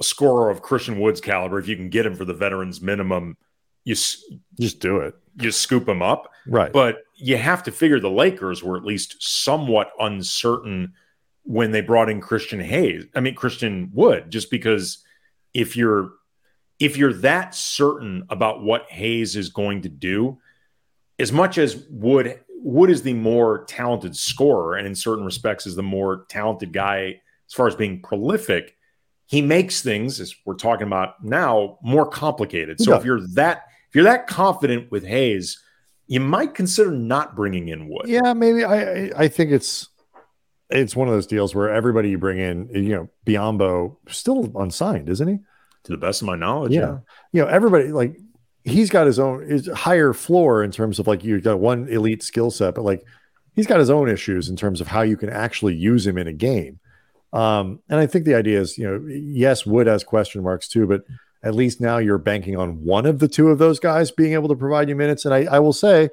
a 0.00 0.02
scorer 0.02 0.48
of 0.48 0.62
Christian 0.62 0.98
Wood's 0.98 1.20
caliber, 1.20 1.58
if 1.58 1.68
you 1.68 1.76
can 1.76 1.90
get 1.90 2.06
him 2.06 2.16
for 2.16 2.24
the 2.24 2.32
veterans 2.32 2.80
minimum, 2.80 3.36
you 3.84 3.94
just 3.94 4.80
do 4.80 4.96
it. 5.00 5.14
You 5.36 5.50
scoop 5.50 5.86
him 5.86 6.00
up, 6.00 6.30
right? 6.46 6.72
But 6.72 7.02
you 7.16 7.36
have 7.36 7.62
to 7.64 7.70
figure 7.70 8.00
the 8.00 8.10
Lakers 8.10 8.62
were 8.62 8.78
at 8.78 8.84
least 8.84 9.16
somewhat 9.20 9.90
uncertain 10.00 10.94
when 11.42 11.70
they 11.70 11.82
brought 11.82 12.08
in 12.08 12.22
Christian 12.22 12.60
Hayes. 12.60 13.04
I 13.14 13.20
mean 13.20 13.34
Christian 13.34 13.90
Wood, 13.92 14.30
just 14.30 14.50
because 14.50 15.04
if 15.52 15.76
you're 15.76 16.12
if 16.80 16.96
you're 16.96 17.12
that 17.12 17.54
certain 17.54 18.24
about 18.30 18.62
what 18.62 18.90
Hayes 18.90 19.36
is 19.36 19.50
going 19.50 19.82
to 19.82 19.90
do, 19.90 20.38
as 21.18 21.30
much 21.30 21.58
as 21.58 21.76
Wood 21.90 22.40
Wood 22.62 22.90
is 22.90 23.02
the 23.02 23.14
more 23.14 23.64
talented 23.64 24.16
scorer 24.16 24.76
and 24.76 24.86
in 24.86 24.94
certain 24.94 25.24
respects 25.24 25.66
is 25.66 25.74
the 25.74 25.82
more 25.82 26.26
talented 26.28 26.72
guy 26.72 27.20
as 27.48 27.54
far 27.54 27.66
as 27.66 27.74
being 27.74 28.00
prolific, 28.00 28.76
he 29.26 29.42
makes 29.42 29.82
things 29.82 30.20
as 30.20 30.34
we're 30.46 30.54
talking 30.54 30.86
about 30.86 31.22
now 31.22 31.78
more 31.82 32.08
complicated. 32.08 32.80
So 32.80 32.92
yeah. 32.92 32.98
if 32.98 33.04
you're 33.04 33.26
that 33.34 33.64
if 33.88 33.94
you're 33.94 34.04
that 34.04 34.26
confident 34.26 34.90
with 34.90 35.04
Hayes, 35.04 35.60
you 36.06 36.20
might 36.20 36.54
consider 36.54 36.90
not 36.90 37.36
bringing 37.36 37.68
in 37.68 37.88
Wood. 37.88 38.06
Yeah, 38.06 38.32
maybe 38.32 38.64
I 38.64 39.10
I 39.16 39.28
think 39.28 39.50
it's 39.50 39.88
it's 40.70 40.96
one 40.96 41.08
of 41.08 41.14
those 41.14 41.26
deals 41.26 41.54
where 41.54 41.70
everybody 41.70 42.10
you 42.10 42.18
bring 42.18 42.38
in, 42.38 42.70
you 42.72 42.94
know, 42.94 43.08
Biyombo 43.26 43.96
still 44.08 44.50
unsigned, 44.56 45.08
isn't 45.08 45.28
he? 45.28 45.38
To 45.84 45.92
the 45.92 45.98
best 45.98 46.22
of 46.22 46.26
my 46.26 46.36
knowledge, 46.36 46.72
yeah. 46.72 46.80
yeah. 46.80 46.98
You 47.32 47.42
know, 47.42 47.48
everybody 47.48 47.92
like 47.92 48.16
he's 48.64 48.90
got 48.90 49.06
his 49.06 49.18
own 49.18 49.48
his 49.48 49.68
higher 49.68 50.12
floor 50.12 50.62
in 50.62 50.70
terms 50.70 50.98
of 50.98 51.06
like 51.06 51.24
you've 51.24 51.44
got 51.44 51.60
one 51.60 51.88
elite 51.88 52.22
skill 52.22 52.50
set, 52.50 52.74
but 52.74 52.84
like 52.84 53.04
he's 53.54 53.66
got 53.66 53.80
his 53.80 53.90
own 53.90 54.08
issues 54.08 54.48
in 54.48 54.56
terms 54.56 54.80
of 54.80 54.88
how 54.88 55.02
you 55.02 55.16
can 55.16 55.30
actually 55.30 55.74
use 55.74 56.06
him 56.06 56.18
in 56.18 56.26
a 56.26 56.32
game. 56.32 56.78
Um, 57.32 57.80
and 57.88 57.98
I 57.98 58.06
think 58.06 58.24
the 58.24 58.34
idea 58.34 58.60
is, 58.60 58.76
you 58.76 58.86
know, 58.86 59.06
yes, 59.08 59.64
Wood 59.64 59.86
has 59.86 60.04
question 60.04 60.42
marks 60.42 60.68
too, 60.68 60.86
but 60.86 61.02
at 61.42 61.54
least 61.54 61.80
now 61.80 61.98
you're 61.98 62.18
banking 62.18 62.56
on 62.56 62.84
one 62.84 63.06
of 63.06 63.18
the 63.18 63.28
two 63.28 63.48
of 63.48 63.58
those 63.58 63.80
guys 63.80 64.10
being 64.10 64.34
able 64.34 64.48
to 64.48 64.54
provide 64.54 64.88
you 64.88 64.94
minutes. 64.94 65.24
And 65.24 65.34
I, 65.34 65.44
I 65.44 65.58
will 65.58 65.72
say, 65.72 66.10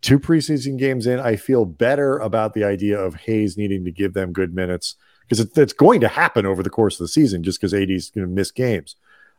two 0.00 0.18
preseason 0.18 0.78
games 0.78 1.06
in, 1.06 1.18
I 1.18 1.36
feel 1.36 1.64
better 1.64 2.18
about 2.18 2.54
the 2.54 2.64
idea 2.64 2.98
of 2.98 3.14
Hayes 3.14 3.56
needing 3.56 3.84
to 3.84 3.90
give 3.90 4.14
them 4.14 4.32
good 4.32 4.54
minutes 4.54 4.94
because 5.22 5.40
it, 5.40 5.56
it's 5.56 5.72
going 5.72 6.00
to 6.00 6.08
happen 6.08 6.46
over 6.46 6.62
the 6.62 6.70
course 6.70 6.94
of 6.94 7.04
the 7.04 7.08
season 7.08 7.42
just 7.42 7.60
because 7.60 7.74
AD 7.74 7.90
is 7.90 8.10
going 8.10 8.26
to 8.26 8.32
miss 8.32 8.50
games. 8.50 8.96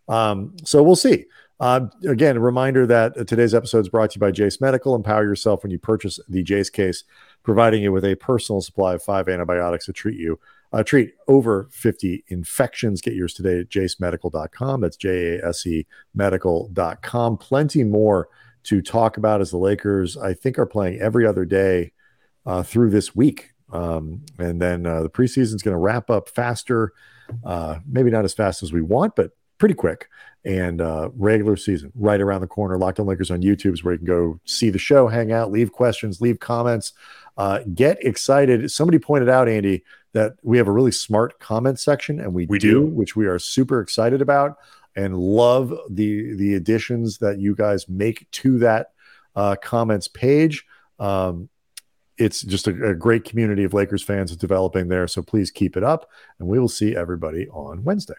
Um, 0.08 0.56
so 0.64 0.84
we'll 0.84 0.96
see. 0.96 1.26
Uh, 1.60 1.88
again, 2.08 2.38
a 2.38 2.40
reminder 2.40 2.88
that 2.88 3.28
today's 3.28 3.54
episode 3.54 3.80
is 3.80 3.90
brought 3.90 4.12
to 4.12 4.16
you 4.16 4.20
by 4.22 4.32
Jase 4.32 4.62
Medical. 4.62 4.96
Empower 4.96 5.24
yourself 5.24 5.64
when 5.64 5.72
you 5.72 5.80
purchase 5.80 6.20
the 6.30 6.42
Jase 6.42 6.70
case, 6.70 7.04
providing 7.44 7.84
you 7.84 7.92
with 7.92 8.06
a 8.06 8.16
personal 8.16 8.62
supply 8.62 8.94
of 8.94 9.04
five 9.04 9.28
antibiotics 9.28 9.86
to 9.86 9.94
treat 9.94 10.18
you. 10.18 10.40
Uh, 10.72 10.84
treat 10.84 11.16
over 11.28 11.68
50 11.72 12.24
infections. 12.28 13.02
Get 13.02 13.16
yours 13.16 13.34
today 13.34 13.60
at 13.60 13.70
jasemedical.com. 13.70 14.82
That's 14.82 14.96
J 14.96 15.38
A 15.40 15.48
S 15.48 15.66
E 15.66 15.88
medical.com. 16.14 17.38
Plenty 17.38 17.84
more 17.84 18.30
to 18.64 18.82
talk 18.82 19.18
about 19.18 19.42
as 19.42 19.52
the 19.52 19.58
Lakers, 19.58 20.16
I 20.16 20.34
think, 20.34 20.60
are 20.60 20.68
playing 20.68 21.02
every 21.02 21.26
other 21.26 21.44
day 21.44 21.92
uh, 22.46 22.64
through 22.64 22.92
this 22.92 23.16
week. 23.16 23.52
Um, 23.74 24.26
and 24.38 24.62
then 24.62 24.86
uh, 24.86 25.02
the 25.02 25.10
preseason 25.10 25.56
is 25.56 25.64
going 25.64 25.74
to 25.74 25.80
wrap 25.80 26.10
up 26.10 26.30
faster, 26.30 26.94
uh, 27.44 27.80
maybe 27.88 28.12
not 28.12 28.26
as 28.26 28.34
fast 28.34 28.64
as 28.64 28.72
we 28.72 28.82
want, 28.82 29.16
but 29.16 29.32
pretty 29.60 29.76
quick. 29.76 30.10
And 30.46 30.82
uh, 30.82 31.10
regular 31.16 31.58
season 31.58 31.92
right 31.96 32.20
around 32.20 32.42
the 32.42 32.48
corner. 32.48 32.78
Locked 32.78 33.00
on 33.00 33.06
Lakers 33.06 33.30
on 33.30 33.42
YouTube 33.42 33.74
is 33.74 33.84
where 33.84 33.94
you 33.94 33.98
can 33.98 34.08
go 34.08 34.40
see 34.46 34.70
the 34.70 34.80
show, 34.80 35.08
hang 35.10 35.34
out, 35.34 35.52
leave 35.52 35.74
questions, 35.74 36.22
leave 36.22 36.40
comments, 36.40 36.94
uh, 37.38 37.60
get 37.74 38.04
excited. 38.04 38.72
Somebody 38.72 39.00
pointed 39.00 39.28
out, 39.28 39.50
Andy, 39.50 39.84
that 40.14 40.38
we 40.42 40.58
have 40.58 40.68
a 40.68 40.72
really 40.72 40.94
smart 40.94 41.40
comment 41.40 41.78
section, 41.80 42.20
and 42.20 42.34
we, 42.34 42.46
we 42.46 42.58
do, 42.58 42.72
do, 42.72 42.86
which 42.86 43.16
we 43.18 43.28
are 43.28 43.38
super 43.38 43.82
excited 43.82 44.22
about 44.22 44.58
and 44.96 45.18
love 45.18 45.74
the 45.90 46.36
the 46.36 46.56
additions 46.56 47.20
that 47.20 47.40
you 47.40 47.56
guys 47.56 47.88
make 47.88 48.30
to 48.32 48.58
that 48.60 48.92
uh, 49.36 49.56
comments 49.62 50.08
page. 50.08 50.66
Um, 51.00 51.50
it's 52.18 52.42
just 52.42 52.68
a, 52.68 52.90
a, 52.90 52.94
great 52.94 53.24
community 53.24 53.64
of 53.64 53.74
Lakers 53.74 54.04
fans 54.04 54.36
developing 54.36 54.90
there. 54.90 55.08
So 55.08 55.22
please 55.22 55.52
keep 55.52 55.78
it 55.78 55.84
up, 55.84 56.10
and 56.40 56.48
we 56.48 56.60
will 56.60 56.68
see 56.68 56.96
everybody 56.96 57.48
on 57.50 57.84
Wednesday. 57.84 58.16